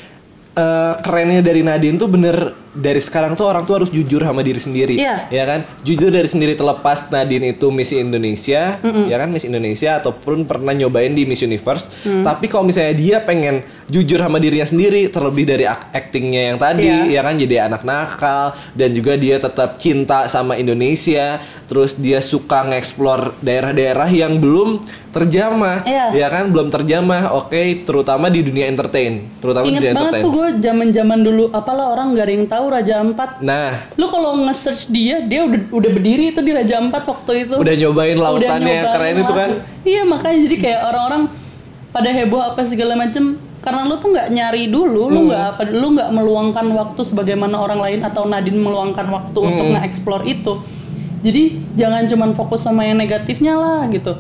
Eh, 0.54 0.94
kerennya 1.00 1.40
dari 1.40 1.62
Nadine 1.62 1.96
tuh 1.96 2.10
bener 2.10 2.50
dari 2.78 3.02
sekarang 3.02 3.34
tuh 3.34 3.44
orang 3.44 3.66
tuh 3.66 3.82
harus 3.82 3.90
jujur 3.90 4.22
sama 4.22 4.40
diri 4.40 4.62
sendiri, 4.62 4.96
Iya. 4.96 5.26
ya 5.28 5.44
kan? 5.44 5.60
Jujur 5.82 6.08
dari 6.08 6.30
sendiri 6.30 6.54
terlepas 6.54 7.10
Nadine 7.10 7.52
itu 7.52 7.68
Miss 7.68 7.90
Indonesia, 7.90 8.78
ya 8.82 9.16
kan 9.18 9.28
Miss 9.28 9.44
Indonesia 9.44 9.98
ataupun 9.98 10.46
pernah 10.46 10.72
nyobain 10.72 11.10
di 11.12 11.26
Miss 11.26 11.42
Universe. 11.42 11.90
Mm. 12.06 12.22
Tapi 12.22 12.46
kalau 12.46 12.64
misalnya 12.64 12.94
dia 12.94 13.18
pengen 13.20 13.60
jujur 13.88 14.22
sama 14.22 14.38
dirinya 14.38 14.64
sendiri, 14.64 15.10
terlebih 15.10 15.44
dari 15.44 15.66
actingnya 15.66 16.54
yang 16.54 16.58
tadi, 16.58 16.86
Iya. 16.86 17.18
ya 17.18 17.22
kan 17.22 17.34
jadi 17.36 17.56
anak 17.66 17.82
nakal 17.82 18.46
dan 18.72 18.90
juga 18.92 19.18
dia 19.18 19.42
tetap 19.42 19.76
cinta 19.78 20.28
sama 20.28 20.54
Indonesia, 20.56 21.42
terus 21.66 21.98
dia 21.98 22.22
suka 22.22 22.62
nge-explore 22.64 23.34
daerah-daerah 23.42 24.08
yang 24.08 24.38
belum 24.38 24.84
terjamah, 25.08 25.82
Iya. 25.82 26.14
ya 26.14 26.28
kan 26.30 26.54
belum 26.54 26.70
terjamah, 26.70 27.34
oke, 27.34 27.58
terutama 27.82 28.30
di 28.30 28.46
dunia 28.46 28.70
entertain, 28.70 29.26
terutama 29.40 29.66
di 29.66 29.74
inget 29.74 29.82
dunia 29.82 29.94
banget 29.96 30.06
entertain. 30.14 30.24
tuh 30.24 30.32
gue 30.32 30.48
zaman 30.62 30.88
zaman 30.94 31.20
dulu 31.24 31.44
apalah 31.50 31.90
orang 31.90 32.14
gak 32.14 32.26
ada 32.28 32.34
yang 32.34 32.46
tahu 32.46 32.66
Raja 32.68 33.00
Ampat 33.00 33.40
Nah, 33.40 33.72
lu 33.94 34.06
kalau 34.08 34.36
nge-search 34.44 34.88
dia 34.88 35.20
dia 35.20 35.44
udah 35.44 35.62
udah 35.70 35.92
berdiri 35.92 36.30
itu 36.30 36.40
di 36.40 36.52
Raja 36.52 36.78
Ampat 36.78 37.04
waktu 37.04 37.46
itu 37.46 37.56
udah 37.56 37.74
nyobain 37.76 38.14
Udah 38.14 38.26
lautannya 38.28 38.68
yang 38.68 38.86
nyobain 38.86 38.96
keren 38.96 39.16
itu 39.18 39.34
kan? 39.34 39.50
iya 39.84 40.02
makanya 40.04 40.38
jadi 40.46 40.56
kayak 40.58 40.82
orang-orang 40.86 41.24
pada 41.88 42.10
heboh 42.10 42.40
apa 42.40 42.62
segala 42.62 42.94
macem 42.94 43.36
karena 43.58 43.84
lu 43.84 43.98
tuh 43.98 44.14
nggak 44.14 44.30
nyari 44.30 44.70
dulu, 44.70 45.08
lu 45.08 45.20
Hmm. 45.20 45.28
nggak 45.28 45.44
apa, 45.50 45.62
lu 45.68 45.88
nggak 45.92 46.10
meluangkan 46.10 46.68
waktu 46.72 47.02
sebagaimana 47.04 47.58
orang 47.58 47.82
lain 47.82 48.00
atau 48.00 48.24
Nadine 48.24 48.56
meluangkan 48.58 49.04
waktu 49.08 49.36
untuk 49.36 49.66
Hmm. 49.66 49.74
nge-explore 49.76 50.24
itu. 50.24 50.54
Jadi 51.20 51.44
jangan 51.76 52.06
cuman 52.06 52.32
fokus 52.32 52.62
sama 52.62 52.84
yang 52.84 52.96
negatifnya 52.96 53.58
lah 53.58 53.90
gitu. 53.90 54.16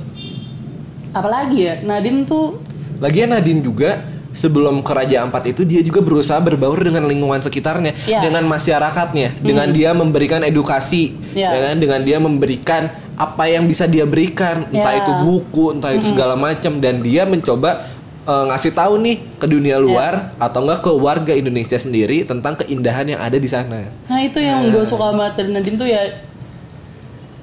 Apalagi 1.12 1.60
ya, 1.64 1.74
Nadine 1.82 2.26
tuh 2.26 2.60
Lagian 2.98 3.30
Nadine 3.30 3.62
juga 3.62 4.02
sebelum 4.38 4.86
ke 4.86 4.92
Raja 4.94 5.26
Ampat 5.26 5.50
itu 5.50 5.66
dia 5.66 5.82
juga 5.82 6.06
berusaha 6.06 6.38
berbaur 6.38 6.78
dengan 6.78 7.10
lingkungan 7.10 7.42
sekitarnya, 7.42 7.98
Ya. 8.06 8.22
dengan 8.22 8.46
masyarakatnya, 8.46 9.42
dengan 9.42 9.74
dia 9.74 9.98
memberikan 9.98 10.46
edukasi, 10.46 11.18
Ya. 11.34 11.58
ya 11.58 11.74
kan? 11.74 11.82
dengan 11.82 12.06
dia 12.06 12.22
memberikan 12.22 12.94
apa 13.18 13.50
yang 13.50 13.66
bisa 13.66 13.90
dia 13.90 14.06
berikan, 14.06 14.70
entah 14.70 14.94
Ya. 14.94 15.02
itu 15.02 15.12
buku, 15.26 15.74
entah 15.74 15.90
itu 15.98 16.14
segala 16.14 16.38
macam 16.38 16.78
dan 16.78 17.02
dia 17.02 17.26
mencoba 17.26 17.98
eh, 18.28 18.44
ngasih 18.52 18.76
tahu 18.76 19.00
nih 19.00 19.24
ke 19.40 19.48
dunia 19.48 19.80
luar 19.80 20.36
atau 20.36 20.60
enggak 20.60 20.84
ke 20.84 20.92
warga 20.92 21.32
Indonesia 21.32 21.80
sendiri 21.80 22.28
tentang 22.28 22.60
keindahan 22.60 23.08
yang 23.08 23.24
ada 23.24 23.40
di 23.40 23.48
sana. 23.48 23.88
Nah 24.12 24.20
itu 24.20 24.44
yang 24.44 24.68
gue 24.68 24.84
suka 24.84 25.16
banget 25.16 25.40
dari 25.40 25.50
Nadine 25.56 25.80
tuh 25.80 25.88
ya 25.88 26.04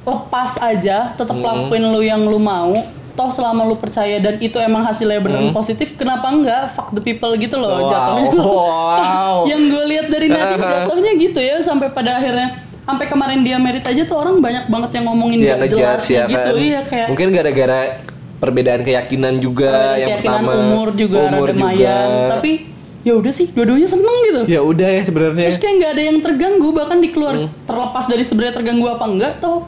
lepas 0.04 0.60
aja, 0.60 1.16
tetap 1.16 1.32
lakuin 1.32 1.88
lu 1.88 2.04
yang 2.04 2.20
lu 2.28 2.36
mau. 2.36 2.76
Toh 3.14 3.30
selama 3.30 3.62
lu 3.62 3.74
percaya 3.74 4.18
dan 4.18 4.36
itu 4.36 4.58
emang 4.58 4.82
hasilnya 4.82 5.18
beneran 5.18 5.50
positif, 5.50 5.94
kenapa 5.94 6.26
enggak 6.28 6.66
fuck 6.68 6.90
the 6.90 6.98
people 6.98 7.30
gitu 7.34 7.54
loh 7.54 7.78
Wow. 7.78 7.86
jatuhnya. 7.86 8.30
Wow. 8.42 9.36
yang 9.46 9.62
gue 9.64 9.84
lihat 9.88 10.06
dari 10.08 10.26
Nadine 10.26 10.58
jatuhnya 10.74 11.12
gitu 11.16 11.38
ya 11.38 11.56
sampai 11.58 11.88
pada 11.88 12.18
akhirnya 12.18 12.58
sampai 12.80 13.06
kemarin 13.06 13.40
dia 13.40 13.56
merit 13.56 13.80
aja 13.82 14.02
tuh 14.02 14.14
orang 14.14 14.38
banyak 14.38 14.66
banget 14.66 14.90
yang 14.92 15.04
ngomongin 15.06 15.38
Dia 15.40 15.54
gak 15.56 15.70
jelas 15.70 16.04
ya 16.04 16.26
gitu. 16.26 16.36
kan. 16.36 16.52
Iya 16.54 16.80
kayak 16.82 17.06
Mungkin 17.08 17.28
gara-gara 17.30 17.80
perbedaan 18.36 18.80
keyakinan 18.82 19.34
juga 19.38 19.70
perbedaan 19.70 19.94
yang 19.96 20.08
keyakinan 20.12 20.40
pertama 20.42 20.52
umur 20.60 20.88
juga 20.92 21.18
umur 21.24 21.48
rada 21.48 21.62
mayan. 21.62 22.08
Tapi 22.34 22.52
ya 23.00 23.12
udah 23.14 23.30
sih, 23.30 23.46
dua-duanya 23.48 23.84
seneng 23.84 24.16
gitu. 24.24 24.40
ya 24.48 24.60
udah 24.60 24.88
ya 24.90 25.02
sebenarnya. 25.02 25.46
Terus 25.46 25.60
kayak 25.60 25.74
nggak 25.76 25.90
ada 25.92 26.02
yang 26.02 26.18
terganggu 26.18 26.68
bahkan 26.72 26.98
di 26.98 27.08
keluar 27.08 27.34
Hmm. 27.36 27.48
terlepas 27.62 28.04
dari 28.04 28.20
sebenarnya 28.20 28.54
terganggu 28.54 28.86
apa 28.86 29.04
enggak 29.06 29.32
toh 29.38 29.64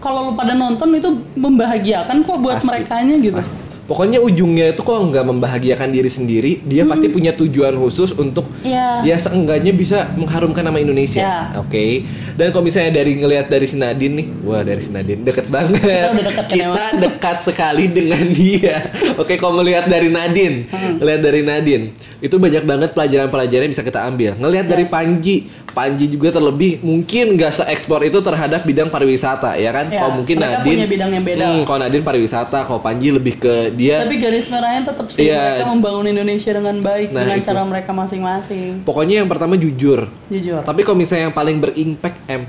kalau 0.00 0.30
lu 0.30 0.32
pada 0.32 0.56
nonton 0.56 0.88
itu 0.92 1.10
membahagiakan 1.36 2.24
kok 2.24 2.38
buat 2.40 2.58
Pasti. 2.58 2.68
merekanya 2.72 3.16
gitu. 3.20 3.40
Pokoknya 3.84 4.16
ujungnya 4.16 4.72
itu 4.72 4.80
kok 4.80 4.96
nggak 4.96 5.28
membahagiakan 5.28 5.92
diri 5.92 6.08
sendiri, 6.08 6.52
dia 6.64 6.88
pasti 6.88 7.12
punya 7.12 7.36
tujuan 7.36 7.76
khusus 7.76 8.16
untuk 8.16 8.48
Iya. 8.64 9.04
ya 9.04 9.16
seenggaknya 9.20 9.76
bisa 9.76 10.08
mengharumkan 10.16 10.64
nama 10.64 10.80
Indonesia. 10.80 11.20
Ya. 11.20 11.38
Oke. 11.60 12.08
Dan 12.34 12.50
kalau 12.50 12.62
misalnya 12.62 12.92
dari 12.92 13.14
ngelihat 13.14 13.46
dari 13.46 13.62
si 13.64 13.74
Nadine 13.74 14.14
nih, 14.16 14.26
wah 14.42 14.60
dari 14.60 14.78
si 14.78 14.90
Nadine 14.90 15.22
deket 15.22 15.46
banget. 15.46 15.78
Kita 15.78 16.10
udah 16.10 16.24
deket 16.24 16.46
kan 16.46 16.58
Kita 16.58 16.84
dekat 16.98 17.36
sekali 17.40 17.84
dengan 17.88 18.24
dia. 18.28 18.90
Oke, 19.14 19.34
kalau 19.34 19.54
melihat 19.56 19.86
dari 19.86 20.08
Nadine, 20.08 20.66
Hmm. 20.66 20.98
ngelihat 20.98 21.20
dari 21.20 21.40
Nadine, 21.40 21.84
itu 22.18 22.34
banyak 22.34 22.62
banget 22.62 22.90
pelajaran-pelajaran 22.90 23.62
yang 23.62 23.72
bisa 23.72 23.82
kita 23.82 24.02
ambil. 24.02 24.34
Ngelihat 24.34 24.66
dari 24.66 24.84
Panji, 24.84 25.36
Panji 25.70 26.06
juga 26.06 26.30
terlebih 26.30 26.78
mungkin 26.80 27.34
nggak 27.34 27.52
se-ekspor 27.52 28.02
itu 28.02 28.18
terhadap 28.18 28.62
bidang 28.62 28.86
pariwisata, 28.88 29.54
ya 29.54 29.70
kan? 29.70 29.86
Ya, 29.86 29.98
kalau 30.00 30.12
mungkin 30.16 30.36
mereka 30.36 30.54
Nadine 30.56 30.74
punya 30.76 30.88
bidang 30.88 31.10
yang 31.12 31.24
beda. 31.24 31.44
Hmm, 31.44 31.62
kalau 31.62 31.78
Nadine 31.80 32.02
pariwisata, 32.02 32.58
kalau 32.62 32.78
Panji 32.78 33.08
lebih 33.10 33.34
ke 33.36 33.54
dia 33.70 34.02
Tapi 34.02 34.18
garis 34.18 34.46
merahnya 34.48 34.82
tetap 34.84 35.06
sih 35.08 35.22
Iya. 35.24 35.42
mereka 35.56 35.66
membangun 35.68 36.06
Indonesia 36.08 36.50
dengan 36.50 36.76
baik 36.80 37.08
Nah, 37.10 37.20
dengan 37.20 37.36
itu. 37.36 37.46
cara 37.46 37.60
mereka 37.62 37.90
masing-masing. 37.90 38.70
Pokoknya 38.82 39.14
yang 39.16 39.28
pertama 39.28 39.54
jujur. 39.54 40.06
Jujur. 40.26 40.62
Tapi 40.62 40.80
kalau 40.82 40.96
misalnya 40.96 41.28
yang 41.28 41.36
paling 41.36 41.58
berimpact 41.58 42.18
M 42.26 42.42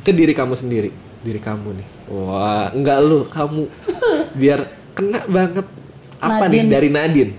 ke 0.00 0.10
diri 0.10 0.32
kamu 0.32 0.54
sendiri, 0.54 0.90
diri 1.20 1.38
kamu 1.38 1.68
nih. 1.74 1.86
Wah, 2.08 2.70
enggak 2.70 2.98
lu, 3.00 3.24
kamu 3.26 3.68
biar 4.40 4.64
kena 4.92 5.20
banget 5.24 5.66
apa 6.18 6.44
nih 6.46 6.64
Nadine. 6.64 6.68
dari 6.68 6.88
Nadine? 6.88 7.32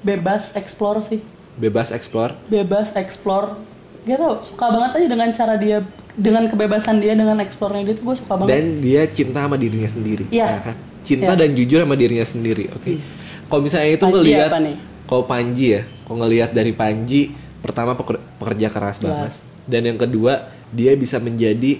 Bebas 0.00 0.54
explore 0.54 0.98
sih. 1.00 1.20
Bebas 1.54 1.90
explore. 1.90 2.34
Bebas 2.46 2.90
explore. 2.92 3.54
Gak 4.02 4.18
tau, 4.18 4.34
suka 4.42 4.66
banget 4.66 4.90
aja 4.96 5.06
dengan 5.06 5.28
cara 5.30 5.54
dia 5.54 5.78
dengan 6.12 6.42
kebebasan 6.44 6.98
dia 6.98 7.14
dengan 7.14 7.38
explore-nya 7.38 7.84
dia 7.84 7.94
tuh 7.94 8.04
gue 8.04 8.16
suka 8.18 8.34
banget. 8.34 8.50
Dan 8.50 8.64
dia 8.80 9.02
cinta 9.06 9.38
sama 9.40 9.54
dirinya 9.54 9.86
sendiri, 9.86 10.26
Iya. 10.28 10.46
ya 10.48 10.60
kan? 10.64 10.76
Cinta 11.02 11.32
Iya. 11.32 11.38
dan 11.38 11.50
jujur 11.52 11.78
sama 11.78 11.94
dirinya 11.94 12.26
sendiri. 12.26 12.64
Oke. 12.72 12.98
Kalau 13.46 13.62
misalnya 13.62 13.90
itu 13.92 14.02
Panji 14.02 14.14
ngelihat 14.18 14.50
nih? 14.58 14.76
kalau 15.04 15.24
Panji 15.24 15.66
ya, 15.70 15.82
kalau 16.02 16.16
ngelihat 16.18 16.50
dari 16.50 16.72
Panji 16.72 17.20
pertama 17.60 17.94
peker- 17.94 18.22
pekerja 18.36 18.68
keras 18.68 18.96
banget. 18.98 19.32
Dan 19.62 19.82
yang 19.84 19.96
kedua, 19.96 20.50
dia 20.72 20.96
bisa 20.96 21.20
menjadi 21.20 21.78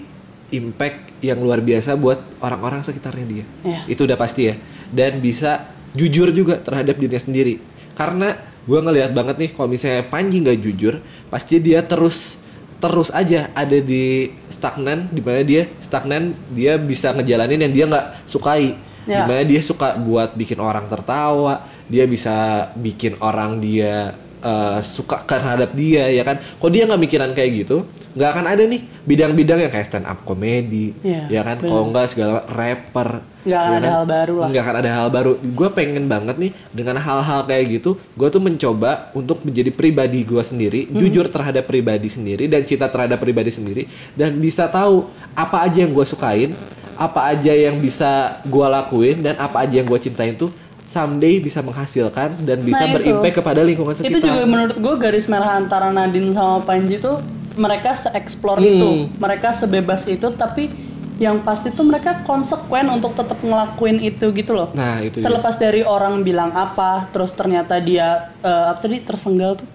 impact 0.53 1.17
yang 1.25 1.41
luar 1.41 1.59
biasa 1.59 1.97
buat 1.97 2.21
orang-orang 2.39 2.85
sekitarnya 2.85 3.25
dia. 3.25 3.45
Iya. 3.65 3.81
Itu 3.89 4.05
udah 4.05 4.15
pasti 4.15 4.53
ya. 4.53 4.55
Dan 4.93 5.17
bisa 5.19 5.65
jujur 5.97 6.29
juga 6.29 6.61
terhadap 6.61 7.01
dirinya 7.01 7.21
sendiri. 7.21 7.57
Karena 7.97 8.37
gua 8.69 8.85
ngelihat 8.85 9.11
banget 9.11 9.35
nih 9.41 9.49
kalau 9.57 9.69
misalnya 9.73 10.05
Panji 10.05 10.39
nggak 10.45 10.59
jujur, 10.61 11.01
pasti 11.33 11.57
dia 11.57 11.81
terus 11.81 12.37
terus 12.77 13.09
aja 13.15 13.47
ada 13.55 13.79
di 13.79 14.27
stagnan 14.51 15.07
di 15.07 15.23
mana 15.23 15.39
dia 15.39 15.71
stagnan 15.79 16.35
dia 16.51 16.75
bisa 16.75 17.15
ngejalanin 17.15 17.63
yang 17.63 17.73
dia 17.73 17.85
nggak 17.87 18.07
sukai 18.27 18.75
Ya. 19.03 19.27
di 19.27 19.35
mana 19.35 19.43
dia 19.43 19.59
suka 19.59 19.99
buat 19.99 20.31
bikin 20.31 20.63
orang 20.63 20.87
tertawa 20.87 21.67
dia 21.91 22.07
bisa 22.07 22.71
bikin 22.79 23.19
orang 23.19 23.59
dia 23.59 24.15
eh, 24.43 24.79
suka 24.81 25.23
terhadap 25.23 25.71
dia 25.71 26.05
ya 26.07 26.21
kan? 26.21 26.35
Kok 26.37 26.67
dia 26.67 26.83
nggak 26.83 27.01
mikiran 27.01 27.31
kayak 27.31 27.51
gitu? 27.57 27.87
Nggak 28.13 28.29
akan 28.29 28.45
ada 28.45 28.63
nih 28.63 28.77
bidang-bidang 29.01 29.59
yang 29.59 29.71
kayak 29.71 29.87
stand 29.87 30.05
up 30.05 30.21
komedi 30.21 30.93
Iya, 31.01 31.25
ya 31.29 31.41
kan? 31.41 31.57
kalau 31.59 31.89
nggak 31.89 32.07
segala 32.07 32.45
rapper 32.45 33.25
Nggak 33.43 33.59
akan 33.59 33.71
ya 33.73 33.75
ada 33.75 33.89
hal 33.91 34.05
baru 34.05 34.35
lah. 34.37 34.47
nggak 34.47 34.63
akan 34.63 34.75
ada 34.77 34.91
hal 34.93 35.07
baru. 35.09 35.31
Gue 35.41 35.69
pengen 35.69 36.05
banget 36.05 36.35
nih 36.37 36.51
dengan 36.69 36.95
hal-hal 36.97 37.41
kayak 37.43 37.65
gitu 37.73 37.97
gue 38.13 38.27
tuh 38.29 38.39
mencoba 38.39 38.91
untuk 39.11 39.41
menjadi 39.41 39.69
pribadi 39.69 40.21
gue 40.21 40.39
sendiri 40.39 40.85
Hmm. 40.85 40.99
jujur 40.99 41.25
terhadap 41.25 41.63
pribadi 41.63 42.07
sendiri 42.07 42.45
dan 42.45 42.61
cinta 42.61 42.85
terhadap 42.85 43.17
pribadi 43.17 43.49
sendiri 43.49 43.83
dan 44.13 44.35
bisa 44.35 44.67
tahu 44.67 45.07
apa 45.33 45.63
aja 45.63 45.81
yang 45.81 45.91
gue 45.91 46.03
sukain 46.03 46.53
apa 46.93 47.27
aja 47.27 47.49
yang 47.49 47.75
bisa 47.77 48.11
gue 48.43 48.67
lakuin 48.69 49.17
dan 49.19 49.33
apa 49.35 49.65
aja 49.65 49.75
yang 49.75 49.87
gue 49.87 49.99
cintain 49.99 50.33
tuh 50.33 50.53
someday 50.93 51.41
bisa 51.41 51.59
menghasilkan 51.59 52.37
dan 52.39 52.61
bisa 52.61 52.77
Nah, 52.79 52.87
itu. 52.87 52.95
berimpact 52.95 53.35
kepada 53.35 53.61
lingkungan 53.61 53.93
itu 53.93 54.01
sekitar 54.05 54.21
juga 54.21 54.41
menurut 54.45 54.77
gue 54.77 54.95
garis 54.99 55.25
merah 55.25 55.57
antara 55.57 55.89
Nadine 55.89 56.29
sama 56.31 56.61
Panji 56.61 57.01
tuh 57.01 57.17
mereka 57.55 57.93
se-explore 57.93 58.57
Hmm. 58.57 58.69
itu. 58.69 58.89
Mereka 59.17 59.49
sebebas 59.51 60.05
itu 60.05 60.29
tapi 60.31 60.69
yang 61.15 61.41
pasti 61.41 61.69
tuh 61.69 61.85
mereka 61.85 62.21
konsekuen 62.21 62.89
untuk 62.89 63.13
tetap 63.13 63.37
ngelakuin 63.39 64.01
itu 64.01 64.29
gitu 64.31 64.51
loh. 64.51 64.69
Nah 64.73 64.97
itu 64.99 65.17
terlepas 65.19 65.55
dari 65.55 65.81
orang 65.81 66.21
bilang 66.21 66.49
apa 66.51 67.05
terus 67.07 67.29
ternyata 67.31 67.77
dia 67.77 68.33
eh, 68.39 68.65
apa 68.67 68.79
tadi 68.79 68.97
tersenggal 68.99 69.53
tuh 69.55 69.67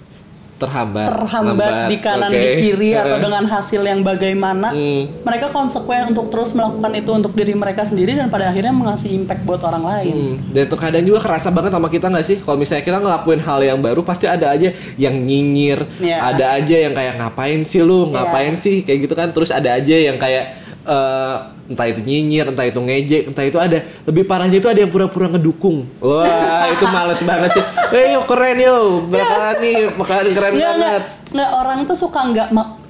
terhambat 0.59 1.07
terhambat 1.09 1.87
di 1.87 1.97
kanan 1.99 2.29
oke. 2.29 2.35
di 2.35 2.49
kiri 2.59 2.91
atau 2.99 3.17
dengan 3.17 3.45
hasil 3.45 3.81
yang 3.81 4.03
bagaimana 4.03 4.69
Hmm. 4.69 5.07
mereka 5.23 5.49
konsekuen 5.49 6.09
untuk 6.09 6.29
terus 6.29 6.51
melakukan 6.51 6.93
itu 6.93 7.11
untuk 7.11 7.33
diri 7.33 7.55
mereka 7.55 7.83
sendiri 7.83 8.13
dan 8.13 8.27
pada 8.27 8.49
akhirnya 8.49 8.71
mengasih 8.71 9.11
impact 9.13 9.43
buat 9.43 9.63
orang 9.63 9.81
lain 9.83 10.13
Hmm, 10.13 10.35
dan 10.51 10.65
terkadang 10.67 11.03
juga 11.03 11.21
kerasa 11.21 11.49
banget 11.49 11.71
sama 11.71 11.89
kita 11.89 12.07
nggak 12.07 12.27
sih 12.27 12.37
kalau 12.39 12.57
misalnya 12.57 12.83
kita 12.83 12.99
ngelakuin 12.99 13.41
hal 13.41 13.61
yang 13.65 13.79
baru 13.79 14.03
pasti 14.03 14.27
ada 14.27 14.51
aja 14.51 14.69
yang 14.95 15.15
nyinyir 15.17 15.87
Iya. 15.99 16.17
ada 16.29 16.45
aja 16.55 16.77
yang 16.81 16.93
kayak 16.93 17.15
ngapain 17.17 17.63
sih 17.63 17.81
lu 17.81 18.11
ngapain 18.11 18.53
Iya. 18.53 18.61
sih 18.61 18.77
kayak 18.83 18.99
gitu 19.01 19.15
kan 19.15 19.31
terus 19.31 19.49
ada 19.49 19.73
aja 19.73 19.95
yang 19.95 20.17
kayak 20.17 20.68
eh, 20.89 21.37
entah 21.69 21.87
itu 21.87 22.01
nyinyir 22.01 22.49
entah 22.49 22.65
itu 22.65 22.81
ngejek 22.81 23.23
entah 23.29 23.45
itu 23.45 23.59
ada. 23.61 23.79
Lebih 24.09 24.25
parahnya 24.25 24.57
itu 24.57 24.69
ada 24.73 24.81
yang 24.81 24.89
pura-pura 24.89 25.29
ngedukung. 25.29 25.85
Wah 26.01 26.73
itu 26.73 26.85
males 26.89 27.21
banget 27.21 27.61
sih. 27.61 27.65
Eh 27.89 28.13
yo 28.13 28.25
keren 28.29 28.57
yo 28.61 29.05
bakalan 29.09 29.57
nih? 29.61 29.77
Bakalan 29.97 30.33
keren 30.33 30.53
banget. 30.57 31.03
nggak, 31.33 31.51
orang 31.57 31.79
tuh 31.85 31.97
suka 31.97 32.21
nggak 32.21 32.49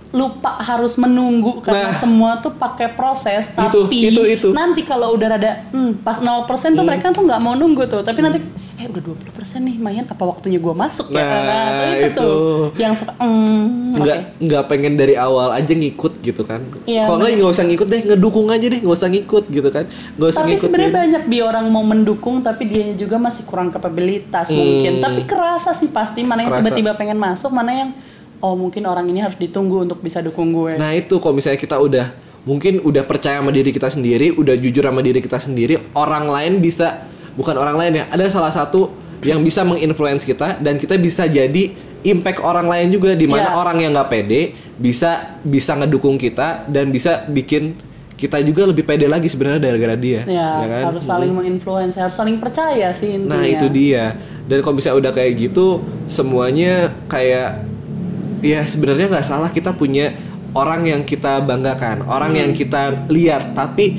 lupa 0.09 0.57
harus 0.65 0.97
menunggu 0.97 1.61
karena 1.61 1.93
Nah. 1.93 1.97
semua 1.97 2.31
tuh 2.41 2.57
pakai 2.57 2.97
proses 2.97 3.53
Itu, 3.53 3.85
tapi 3.85 4.09
itu, 4.09 4.23
itu. 4.25 4.49
nanti 4.57 4.81
kalau 4.81 5.13
udah 5.13 5.37
ada 5.37 5.69
hmm, 5.69 6.01
pas 6.01 6.17
0% 6.17 6.49
tuh 6.49 6.81
mereka 6.81 7.13
tuh 7.13 7.29
nggak 7.29 7.41
mau 7.45 7.53
nunggu 7.53 7.85
tuh. 7.85 8.01
Tapi 8.01 8.25
nanti 8.25 8.41
eh 8.79 8.87
udah 8.87 9.03
20% 9.03 9.67
nih 9.67 9.77
mayan. 9.83 10.05
Apa 10.07 10.23
waktunya 10.23 10.63
gua 10.63 10.75
masuk 10.75 11.11
ya? 11.11 11.19
Nah, 11.19 11.35
tuh 11.43 11.87
itu, 11.91 12.07
itu. 12.07 12.21
tuh 12.23 12.63
yang 12.79 12.95
suka 12.95 13.13
hmm, 13.19 13.99
oke. 13.99 14.03
Nggak 14.03 14.19
nggak 14.39 14.63
pengen 14.71 14.95
dari 14.95 15.15
awal 15.19 15.51
aja 15.51 15.73
ngikut 15.75 16.23
gitu 16.23 16.43
kan. 16.47 16.63
Iya, 16.87 17.11
kalau 17.11 17.19
nggak 17.25 17.33
nggak 17.43 17.53
usah 17.59 17.67
ngikut 17.67 17.87
deh. 17.91 18.01
Ngedukung 18.15 18.47
aja 18.55 18.67
deh. 18.71 18.81
Nggak 18.85 18.99
usah 19.03 19.11
ngikut 19.11 19.45
gitu 19.51 19.69
kan. 19.75 19.85
Nggak 20.15 20.29
usah 20.31 20.41
tapi 20.47 20.53
sebenarnya 20.55 20.93
banyak 20.95 21.23
bi 21.27 21.39
orang 21.43 21.67
mau 21.75 21.83
mendukung 21.83 22.39
tapi 22.39 22.71
dianya 22.71 22.95
juga 22.95 23.19
masih 23.19 23.43
kurang 23.49 23.75
kapabilitas 23.75 24.55
mungkin. 24.55 25.03
Tapi 25.03 25.27
kerasa 25.27 25.75
sih 25.75 25.91
pasti. 25.91 26.23
Mana 26.23 26.45
yang 26.45 26.59
Hmm. 26.59 26.65
Tiba-tiba 26.65 26.93
pengen 26.99 27.19
masuk 27.21 27.55
mana 27.55 27.71
yang 27.71 27.91
oh 28.43 28.55
mungkin 28.59 28.87
orang 28.87 29.07
ini 29.11 29.23
harus 29.23 29.39
ditunggu 29.39 29.87
untuk 29.87 29.99
bisa 30.03 30.23
dukung 30.23 30.51
gue. 30.55 30.79
Nah 30.79 30.95
itu 30.95 31.19
kalau 31.19 31.35
misalnya 31.39 31.59
kita 31.59 31.79
udah 31.79 32.07
mungkin 32.47 32.81
udah 32.83 33.03
percaya 33.05 33.43
sama 33.43 33.51
diri 33.51 33.71
kita 33.75 33.91
sendiri, 33.91 34.33
udah 34.35 34.55
jujur 34.57 34.85
sama 34.87 35.01
diri 35.05 35.21
kita 35.21 35.39
sendiri, 35.39 35.75
orang 35.95 36.31
lain 36.31 36.53
bisa 36.63 37.05
bukan 37.39 37.55
orang 37.55 37.79
lain 37.79 37.93
ya, 37.95 38.05
ada 38.11 38.27
salah 38.27 38.51
satu 38.51 38.91
yang 39.23 39.39
bisa 39.41 39.63
menginfluence 39.63 40.23
kita 40.23 40.59
dan 40.59 40.75
kita 40.75 40.95
bisa 40.95 41.25
jadi 41.25 41.71
impact 42.01 42.39
orang 42.39 42.67
lain 42.67 42.91
juga 42.91 43.15
di 43.15 43.27
mana 43.27 43.51
Iya. 43.51 43.55
orang 43.57 43.79
yang 43.79 43.91
nggak 43.91 44.07
pede 44.09 44.41
bisa 44.75 45.39
bisa 45.43 45.75
ngedukung 45.75 46.15
kita 46.15 46.67
dan 46.67 46.91
bisa 46.91 47.27
bikin 47.27 47.75
kita 48.15 48.39
juga 48.43 48.67
lebih 48.67 48.83
pede 48.83 49.07
lagi 49.07 49.27
sebenarnya 49.27 49.63
gara-gara 49.63 49.95
dia, 49.95 50.27
ya, 50.27 50.49
ya 50.59 50.67
kan? 50.67 50.83
harus 50.91 51.03
saling 51.03 51.31
menginfluence 51.31 51.95
harus 51.95 52.15
saling 52.15 52.39
percaya 52.39 52.91
sih 52.91 53.15
intinya 53.15 53.39
Nah 53.39 53.47
itu 53.47 53.67
dia. 53.71 54.15
dan 54.47 54.59
kalau 54.59 54.75
misalnya 54.75 54.99
udah 55.07 55.13
kayak 55.15 55.33
gitu 55.39 55.83
semuanya 56.07 56.91
kayak 57.07 57.63
ya 58.41 58.63
sebenarnya 58.63 59.07
nggak 59.07 59.27
salah 59.27 59.51
kita 59.51 59.71
punya 59.71 60.15
orang 60.51 60.87
yang 60.87 61.03
kita 61.03 61.43
banggakan 61.43 62.07
orang 62.07 62.35
yang 62.35 62.51
kita 62.51 63.07
lihat 63.07 63.55
tapi 63.55 63.99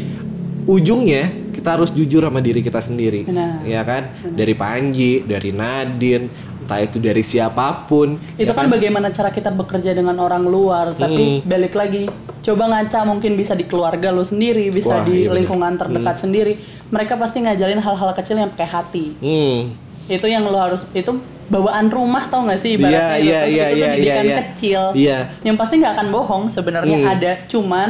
ujungnya 0.66 1.28
kita 1.60 1.76
harus 1.76 1.92
jujur 1.92 2.24
sama 2.24 2.40
diri 2.40 2.60
kita 2.60 2.80
sendiri 2.80 3.28
Benar. 3.28 3.68
ya 3.68 3.84
kan 3.84 4.04
dari 4.32 4.56
Panji 4.56 5.22
dari 5.22 5.52
Nadine 5.52 6.26
entah 6.60 6.80
itu 6.80 6.98
dari 6.98 7.20
siapa 7.22 7.84
pun 7.84 8.16
itu 8.36 8.46
ya 8.46 8.54
kan 8.54 8.70
bagaimana 8.70 9.10
cara 9.10 9.28
kita 9.30 9.52
bekerja 9.52 9.92
dengan 9.92 10.16
orang 10.18 10.46
luar 10.46 10.94
tapi 10.94 11.42
Hmm. 11.42 11.44
balik 11.44 11.74
lagi 11.74 12.06
coba 12.40 12.70
ngaca 12.70 13.04
mungkin 13.04 13.34
bisa 13.34 13.52
di 13.52 13.66
keluarga 13.66 14.10
lo 14.10 14.22
sendiri 14.22 14.70
bisa 14.70 14.96
Wah, 14.96 15.04
di 15.04 15.12
iya 15.20 15.28
bener. 15.28 15.36
lingkungan 15.36 15.74
terdekat 15.76 16.16
sendiri 16.18 16.54
mereka 16.88 17.18
pasti 17.18 17.42
ngajarin 17.42 17.78
hal-hal 17.78 18.14
kecil 18.14 18.38
yang 18.38 18.50
pakai 18.50 18.70
hati 18.70 19.06
hmm. 19.18 19.60
itu 20.08 20.26
yang 20.26 20.46
lo 20.46 20.56
harus 20.56 20.86
itu 20.92 21.10
bawaan 21.48 21.90
rumah 21.90 22.22
tau 22.24 22.46
gak 22.46 22.62
sih 22.62 22.78
ibaratnya 22.78 23.18
itu, 23.18 23.26
iya, 23.26 23.40
Tapi 23.42 23.50
iya, 23.50 23.66
itu 23.66 23.74
tuh 23.74 23.82
iya, 23.82 23.90
didikan 23.92 24.14
iya, 24.16 24.30
iya. 24.30 24.38
kecil 24.40 24.82
Iya. 24.94 25.20
yang 25.42 25.56
pasti 25.58 25.74
nggak 25.76 25.94
akan 25.98 26.08
bohong 26.10 26.44
sebenarnya 26.48 26.98
Hmm. 27.02 27.10
ada 27.10 27.32
cuman 27.46 27.90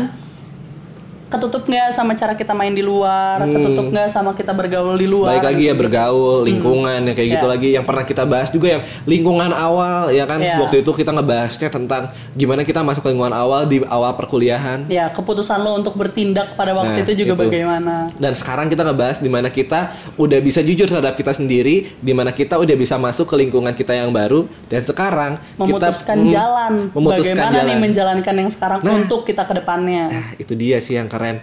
ketutup 1.30 1.64
nggak 1.64 1.90
sama 1.90 2.12
cara 2.12 2.34
kita 2.34 2.52
main 2.52 2.72
di 2.72 2.82
luar 2.82 3.38
ketutup 3.44 3.86
nggak 3.88 4.08
sama 4.08 4.34
kita 4.34 4.50
bergaul 4.50 4.94
di 4.94 5.06
luar 5.06 5.30
Hmm. 5.30 5.36
Baik 5.36 5.46
lagi 5.48 5.64
ya 5.64 5.68
gitu. 5.70 5.82
bergaul, 5.84 6.38
lingkungan 6.44 7.00
ya 7.02 7.14
kayak 7.14 7.30
gitu 7.32 7.46
Ya. 7.46 7.52
lagi 7.52 7.70
yang 7.72 7.84
pernah 7.84 8.04
kita 8.04 8.24
bahas 8.24 8.50
juga 8.50 8.68
yang 8.72 8.82
lingkungan 9.06 9.52
awal 9.52 10.10
ya 10.10 10.26
kan 10.26 10.40
Ya. 10.40 10.58
waktu 10.58 10.80
itu 10.80 10.92
kita 10.92 11.12
ngebahasnya 11.12 11.70
tentang 11.70 12.04
gimana 12.32 12.62
kita 12.62 12.82
masuk 12.82 13.02
ke 13.02 13.10
lingkungan 13.10 13.32
awal 13.32 13.64
di 13.64 13.78
awal 13.86 14.12
perkuliahan 14.14 14.88
ya 14.88 15.06
keputusan 15.08 15.60
lo 15.60 15.76
untuk 15.76 15.94
bertindak 15.94 16.54
pada 16.54 16.74
waktu 16.74 16.92
Nah, 16.92 17.04
itu 17.04 17.14
juga 17.16 17.34
itu. 17.36 17.44
bagaimana 17.46 18.10
dan 18.12 18.34
sekarang 18.34 18.66
kita 18.68 18.82
ngebahas 18.84 19.18
di 19.18 19.30
mana 19.30 19.50
kita 19.50 19.80
udah 20.16 20.40
bisa 20.40 20.60
jujur 20.60 20.88
terhadap 20.88 21.14
kita 21.14 21.32
sendiri, 21.32 21.94
di 21.96 22.12
mana 22.12 22.32
kita 22.32 22.56
udah 22.56 22.74
bisa 22.74 22.96
masuk 22.96 23.28
ke 23.28 23.36
lingkungan 23.38 23.72
kita 23.72 23.94
yang 23.94 24.10
baru 24.10 24.44
dan 24.66 24.82
sekarang 24.82 25.38
memutuskan 25.56 26.18
kita 26.18 26.26
hmm, 26.26 26.32
jalan 26.32 26.74
memutuskan 26.90 27.22
bagaimana 27.36 27.54
jalan. 27.54 27.68
nih 27.68 27.78
menjalankan 27.80 28.34
yang 28.36 28.50
sekarang 28.50 28.80
Nah. 28.80 28.94
untuk 28.98 29.22
kita 29.24 29.44
ke 29.44 29.54
depannya 29.56 30.04
Nah, 30.10 30.28
itu 30.36 30.54
dia 30.54 30.80
sih 30.80 30.96
yang 30.96 31.06
keren. 31.20 31.38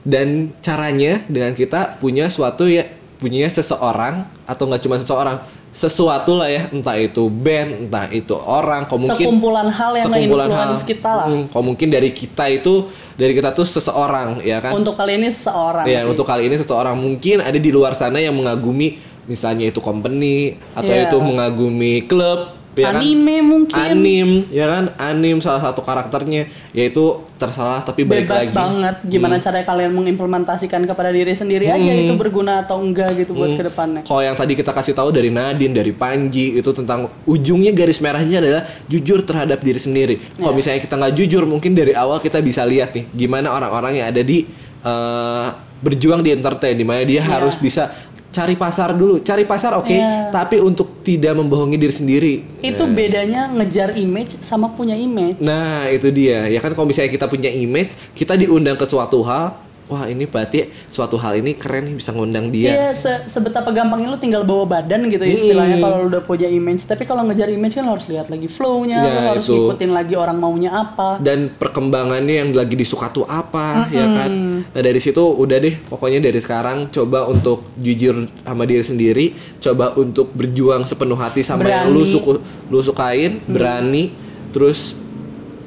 Dan 0.00 0.56
caranya 0.64 1.20
dengan 1.28 1.52
kita 1.52 2.00
punya 2.00 2.32
suatu 2.32 2.64
ya 2.64 2.88
punya 3.20 3.44
seseorang 3.46 4.24
atau 4.48 4.64
nggak 4.64 4.80
cuma 4.80 4.96
seseorang, 4.96 5.44
sesuatu 5.70 6.40
lah 6.40 6.48
ya, 6.48 6.72
entah 6.72 6.96
itu 6.96 7.28
band, 7.28 7.84
entah 7.84 8.08
itu 8.08 8.32
orang, 8.32 8.88
kok 8.88 8.96
mungkin 8.96 9.28
Sekumpulan 9.28 9.68
hal 9.68 9.92
yang 9.92 10.08
sekumpulan 10.08 10.48
hal. 10.48 10.72
kita 10.82 11.10
lah. 11.12 11.26
Hmm, 11.28 11.44
kok 11.46 11.60
mungkin 11.60 11.88
dari 11.92 12.10
kita 12.16 12.48
itu 12.48 12.88
dari 13.14 13.36
kita 13.36 13.52
tuh 13.52 13.68
seseorang 13.68 14.40
ya 14.40 14.64
kan? 14.64 14.72
untuk 14.72 14.96
kali 14.96 15.20
ini 15.20 15.28
seseorang 15.28 15.84
ya, 15.84 16.00
sih. 16.00 16.08
untuk 16.08 16.24
kali 16.24 16.48
ini 16.48 16.56
seseorang 16.56 16.96
mungkin 16.96 17.44
ada 17.44 17.60
di 17.60 17.68
luar 17.68 17.92
sana 17.92 18.16
yang 18.16 18.32
mengagumi 18.32 18.96
misalnya 19.28 19.68
itu 19.68 19.84
company 19.84 20.56
atau 20.72 20.88
Iya. 20.88 21.12
itu 21.12 21.16
mengagumi 21.20 22.08
klub 22.08 22.56
ya 22.80 22.88
kan? 22.88 22.98
anime 22.98 23.36
mungkin 23.40 23.76
anim 23.76 24.28
ya 24.48 24.66
kan 24.66 24.84
anim 24.96 25.36
salah 25.38 25.60
satu 25.62 25.80
karakternya 25.80 26.42
yaitu 26.70 27.02
tersalah 27.34 27.80
tapi 27.80 28.02
balik 28.02 28.24
bebas 28.24 28.46
lagi 28.46 28.52
banget 28.52 28.96
gimana 29.04 29.34
Hmm. 29.34 29.42
caranya 29.42 29.66
kalian 29.66 29.92
mengimplementasikan 29.92 30.80
kepada 30.82 31.10
diri 31.10 31.32
sendiri 31.32 31.66
aja 31.66 31.92
itu 31.94 32.12
berguna 32.14 32.60
atau 32.60 32.78
enggak 32.78 33.16
gitu 33.16 33.32
buat 33.32 33.52
ke 33.52 33.64
depannya 33.64 34.02
kalau 34.02 34.20
yang 34.20 34.34
tadi 34.34 34.52
kita 34.54 34.70
kasih 34.70 34.92
tahu 34.92 35.08
dari 35.10 35.28
Nadine 35.28 35.72
dari 35.72 35.90
Panji 35.90 36.54
itu 36.54 36.70
tentang 36.70 37.08
ujungnya 37.24 37.70
garis 37.70 37.98
merahnya 37.98 38.38
adalah 38.38 38.62
jujur 38.86 39.20
terhadap 39.20 39.58
diri 39.58 39.78
sendiri 39.78 40.14
kalau 40.34 40.50
Ya. 40.50 40.56
misalnya 40.56 40.80
kita 40.80 40.94
nggak 40.96 41.14
jujur 41.14 41.42
mungkin 41.44 41.72
dari 41.72 41.92
awal 41.92 42.18
kita 42.18 42.40
bisa 42.40 42.62
lihat 42.62 42.92
nih 42.92 43.04
gimana 43.10 43.50
orang-orang 43.50 43.96
yang 43.96 44.08
ada 44.08 44.20
di 44.20 44.44
eh, 44.80 45.46
berjuang 45.78 46.20
di 46.20 46.30
entertain 46.30 46.72
di 46.72 46.84
mana 46.84 47.00
dia 47.02 47.20
Ya. 47.20 47.36
harus 47.36 47.52
bisa 47.54 47.88
cari 48.30 48.54
pasar 48.54 48.94
dulu. 48.94 49.18
Cari 49.20 49.44
pasar 49.44 49.76
oke. 49.76 49.92
Ya. 49.94 50.30
tapi 50.30 50.62
untuk 50.62 51.02
tidak 51.02 51.34
membohongi 51.36 51.76
diri 51.76 51.94
sendiri. 51.94 52.34
Itu 52.62 52.86
bedanya 52.86 53.50
ngejar 53.50 53.98
image 53.98 54.38
sama 54.40 54.70
punya 54.72 54.94
image. 54.94 55.42
Nah 55.42 55.90
itu 55.90 56.08
dia. 56.14 56.46
Ya 56.46 56.62
kan 56.62 56.72
kalau 56.72 56.86
misalnya 56.86 57.10
kita 57.10 57.26
punya 57.26 57.50
image 57.50 57.94
kita 58.14 58.38
diundang 58.38 58.78
ke 58.78 58.86
suatu 58.86 59.22
hal 59.26 59.69
wah 59.90 60.06
ini 60.06 60.24
berarti 60.24 60.58
suatu 60.86 61.18
hal 61.18 61.34
ini 61.34 61.52
keren 61.52 61.84
nih 61.84 61.96
bisa 61.96 62.10
ngundang 62.10 62.48
dia 62.48 62.70
Iya, 62.70 62.88
se 62.92 63.10
sebetapa 63.26 63.68
gampangnya 63.68 64.06
lu 64.06 64.16
tinggal 64.16 64.42
bawa 64.42 64.62
badan 64.64 65.04
gitu 65.06 65.20
ya 65.20 65.34
istilahnya 65.34 65.76
kalau 65.76 65.96
lu 66.00 66.06
udah 66.08 66.22
punya 66.22 66.46
image. 66.46 66.86
Tapi 66.86 67.02
kalau 67.02 67.26
ngejar 67.26 67.48
image 67.48 67.74
kan 67.74 67.82
lu 67.82 67.92
harus 67.92 68.06
lihat 68.06 68.26
lagi 68.26 68.46
flow-nya, 68.46 68.98
lu 68.98 69.08
Ya, 69.10 69.22
harus 69.28 69.44
itu. 69.44 69.52
ngikutin 69.52 69.90
lagi 69.90 70.14
orang 70.14 70.38
maunya 70.38 70.70
apa. 70.70 71.18
dan 71.18 71.50
perkembangannya 71.50 72.34
yang 72.38 72.50
lagi 72.52 72.72
disuka 72.72 73.10
tuh 73.10 73.26
apa 73.26 73.90
ya 73.90 74.06
kan 74.06 74.30
nah 74.68 74.80
dari 74.80 74.96
situ 74.96 75.18
udah 75.18 75.58
deh 75.58 75.74
pokoknya 75.82 76.20
dari 76.20 76.38
sekarang 76.38 76.86
coba 76.88 77.26
untuk 77.26 77.66
jujur 77.76 78.14
sama 78.40 78.62
diri 78.62 78.80
sendiri 78.80 79.26
coba 79.58 79.90
untuk 79.94 80.30
berjuang 80.30 80.84
sepenuh 80.84 81.16
hati 81.16 81.40
sama 81.40 81.64
yang 81.64 81.88
lu 81.88 82.00
Berani. 82.00 82.12
suku 82.12 82.30
lu 82.68 82.78
sukain 82.80 83.32
berani 83.44 84.14
terus 84.50 84.94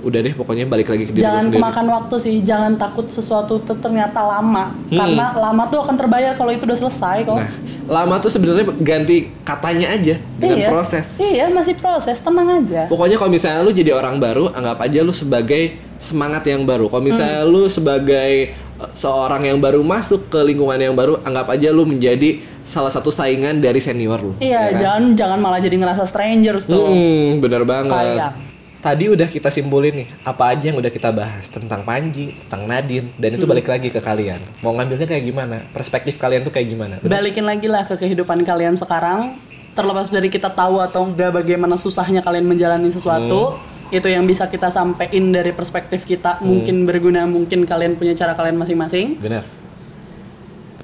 udah 0.04 0.20
deh 0.20 0.34
pokoknya 0.36 0.68
balik 0.68 0.92
lagi 0.92 1.08
ke 1.08 1.12
diri 1.16 1.24
Jangan 1.24 1.48
sendiri 1.48 1.60
kemakan 1.64 1.88
waktu 1.90 2.16
sih, 2.20 2.36
jangan 2.44 2.76
takut 2.76 3.08
sesuatu 3.08 3.64
tuh 3.64 3.78
ternyata 3.80 4.20
lama. 4.20 4.76
Karena 4.92 5.32
lama 5.32 5.64
tuh 5.72 5.80
akan 5.88 5.96
terbayar 5.96 6.36
kalau 6.36 6.52
itu 6.52 6.68
udah 6.68 6.78
selesai 6.78 7.24
kok. 7.24 7.40
nah 7.40 7.52
lama 7.84 8.16
tuh 8.16 8.32
sebenarnya 8.32 8.64
ganti 8.80 9.28
katanya 9.44 9.92
aja 9.92 10.16
dengan 10.40 10.56
iya. 10.56 10.70
proses 10.72 11.20
Iya, 11.20 11.52
masih 11.52 11.76
proses, 11.76 12.16
tenang 12.24 12.64
aja. 12.64 12.88
Pokoknya 12.88 13.20
kalau 13.20 13.32
misalnya 13.32 13.60
lu 13.60 13.76
jadi 13.76 13.92
orang 13.92 14.24
baru, 14.24 14.56
anggap 14.56 14.80
aja 14.88 15.04
lu 15.04 15.12
sebagai 15.12 15.76
semangat 16.00 16.48
yang 16.48 16.64
baru. 16.64 16.88
Kalau 16.88 17.04
misalnya 17.04 17.44
Hmm. 17.44 17.52
lu 17.52 17.68
sebagai 17.68 18.56
uh, 18.80 18.88
seorang 18.96 19.48
yang 19.52 19.60
baru 19.60 19.84
masuk 19.84 20.32
ke 20.32 20.40
lingkungan 20.44 20.80
yang 20.80 20.96
baru, 20.96 21.20
anggap 21.28 21.52
aja 21.52 21.76
lu 21.76 21.84
menjadi 21.84 22.40
salah 22.64 22.92
satu 22.92 23.12
saingan 23.12 23.60
dari 23.60 23.84
senior 23.84 24.20
lu. 24.24 24.34
Iya, 24.40 24.48
ya 24.48 24.60
kan? 24.72 24.80
jangan 24.80 25.04
jangan 25.20 25.40
malah 25.44 25.60
jadi 25.60 25.76
ngerasa 25.76 26.08
strangers 26.08 26.64
tuh. 26.64 26.88
Hmm, 26.88 27.44
bener 27.44 27.68
banget. 27.68 27.92
Sayang. 27.92 28.53
Tadi 28.84 29.08
udah 29.08 29.32
kita 29.32 29.48
simpulin 29.48 30.04
nih, 30.04 30.08
apa 30.28 30.52
aja 30.52 30.68
yang 30.68 30.76
udah 30.76 30.92
kita 30.92 31.08
bahas 31.16 31.48
tentang 31.48 31.88
Panji, 31.88 32.36
tentang 32.36 32.68
Nadine, 32.68 33.16
dan 33.16 33.32
Hmm. 33.32 33.40
itu 33.40 33.46
balik 33.48 33.72
lagi 33.72 33.88
ke 33.88 34.04
kalian. 34.04 34.44
Mau 34.60 34.76
ngambilnya 34.76 35.08
kayak 35.08 35.24
gimana? 35.24 35.64
Perspektif 35.72 36.20
kalian 36.20 36.44
tuh 36.44 36.52
kayak 36.52 36.68
gimana? 36.68 37.00
Bener? 37.00 37.16
Balikin 37.16 37.48
lagi 37.48 37.72
lah 37.72 37.88
ke 37.88 37.96
kehidupan 37.96 38.44
kalian 38.44 38.76
sekarang. 38.76 39.40
Terlepas 39.72 40.12
dari 40.12 40.28
kita 40.28 40.52
tahu 40.52 40.84
atau 40.84 41.08
enggak 41.08 41.32
bagaimana 41.32 41.80
susahnya 41.80 42.20
kalian 42.20 42.44
menjalani 42.44 42.92
sesuatu, 42.92 43.56
Hmm. 43.56 43.96
itu 43.96 44.04
yang 44.04 44.28
bisa 44.28 44.52
kita 44.52 44.68
sampein 44.68 45.32
dari 45.32 45.56
perspektif 45.56 46.04
kita. 46.04 46.44
Mungkin 46.44 46.84
berguna, 46.84 47.24
mungkin 47.24 47.64
kalian 47.64 47.96
punya 47.96 48.12
cara 48.12 48.36
kalian 48.36 48.60
masing-masing. 48.60 49.16
Bener. 49.16 49.48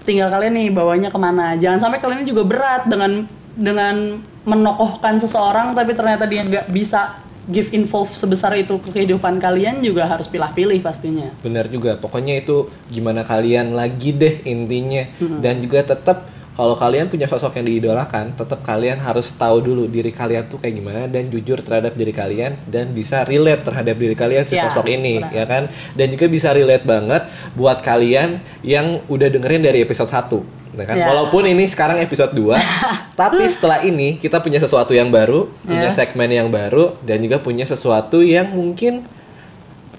Tinggal 0.07 0.31
kalian 0.31 0.55
nih 0.55 0.67
bawanya 0.71 1.12
ke 1.12 1.19
mana. 1.19 1.59
Jangan 1.59 1.91
sampai 1.91 1.99
kalian 1.99 2.23
juga 2.23 2.47
berat 2.47 2.88
dengan 2.88 3.27
dengan 3.59 4.23
menokohkan 4.47 5.19
seseorang, 5.19 5.75
tapi 5.75 5.91
ternyata 5.91 6.23
dia 6.23 6.47
nggak 6.47 6.71
bisa 6.71 7.27
give 7.49 7.73
involve 7.73 8.07
sebesar 8.07 8.53
itu 8.55 8.77
ke 8.77 8.93
kehidupan 8.93 9.38
kalian 9.38 9.81
juga 9.81 10.05
harus 10.05 10.25
pilih-pilih 10.25 10.79
pastinya. 10.79 11.33
Bener 11.41 11.65
juga, 11.65 11.97
pokoknya 11.97 12.39
itu 12.39 12.63
gimana 12.88 13.25
kalian 13.25 13.73
lagi 13.73 14.13
deh 14.13 14.45
intinya. 14.45 15.03
Dan 15.41 15.59
juga 15.59 15.81
tetap 15.83 16.29
kalau 16.53 16.75
kalian 16.75 17.07
punya 17.07 17.23
sosok 17.23 17.55
yang 17.55 17.71
diidolakan, 17.71 18.35
tetap 18.35 18.59
kalian 18.62 18.99
harus 18.99 19.31
tahu 19.31 19.63
dulu 19.63 19.88
diri 19.88 20.12
kalian 20.12 20.43
tuh 20.45 20.59
kayak 20.59 20.75
gimana 20.75 21.01
dan 21.07 21.25
jujur 21.25 21.55
terhadap 21.57 21.95
diri 21.95 22.12
kalian 22.12 22.59
dan 22.67 22.91
bisa 22.91 23.23
relate 23.23 23.63
terhadap 23.63 23.95
diri 23.95 24.12
kalian 24.12 24.43
si 24.43 24.53
Ya, 24.53 24.67
sosok 24.67 24.91
ini, 24.91 25.23
benar. 25.23 25.31
ya 25.31 25.45
kan? 25.47 25.63
Dan 25.95 26.12
juga 26.12 26.27
bisa 26.27 26.51
relate 26.51 26.83
banget 26.83 27.31
buat 27.55 27.79
kalian 27.79 28.43
yang 28.59 28.99
udah 29.07 29.31
dengerin 29.31 29.63
dari 29.63 29.79
episode 29.81 30.12
1. 30.12 30.59
Nah 30.69 30.86
kan, 30.86 30.95
Ya. 30.95 31.10
walaupun 31.10 31.43
ini 31.43 31.65
sekarang 31.65 31.97
episode 31.97 32.32
2, 32.32 32.55
tapi 33.19 33.41
setelah 33.49 33.82
ini 33.82 34.15
kita 34.15 34.38
punya 34.39 34.62
sesuatu 34.62 34.93
yang 34.93 35.10
baru, 35.10 35.49
punya 35.62 35.89
Ya. 35.89 35.93
segmen 35.93 36.29
yang 36.29 36.47
baru 36.47 36.93
dan 37.01 37.19
juga 37.19 37.41
punya 37.41 37.65
sesuatu 37.65 38.21
yang 38.21 38.49
mungkin 38.49 39.03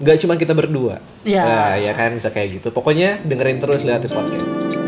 nggak 0.01 0.17
cuma 0.17 0.33
kita 0.35 0.55
berdua. 0.55 0.97
Ya. 1.21 1.43
Nah, 1.43 1.73
ya 1.77 1.93
kan 1.93 2.15
bisa 2.15 2.33
kayak 2.33 2.57
gitu. 2.57 2.73
Pokoknya 2.73 3.21
dengerin 3.21 3.61
terus 3.61 3.85
lihat 3.85 4.01
podcast. 4.07 4.80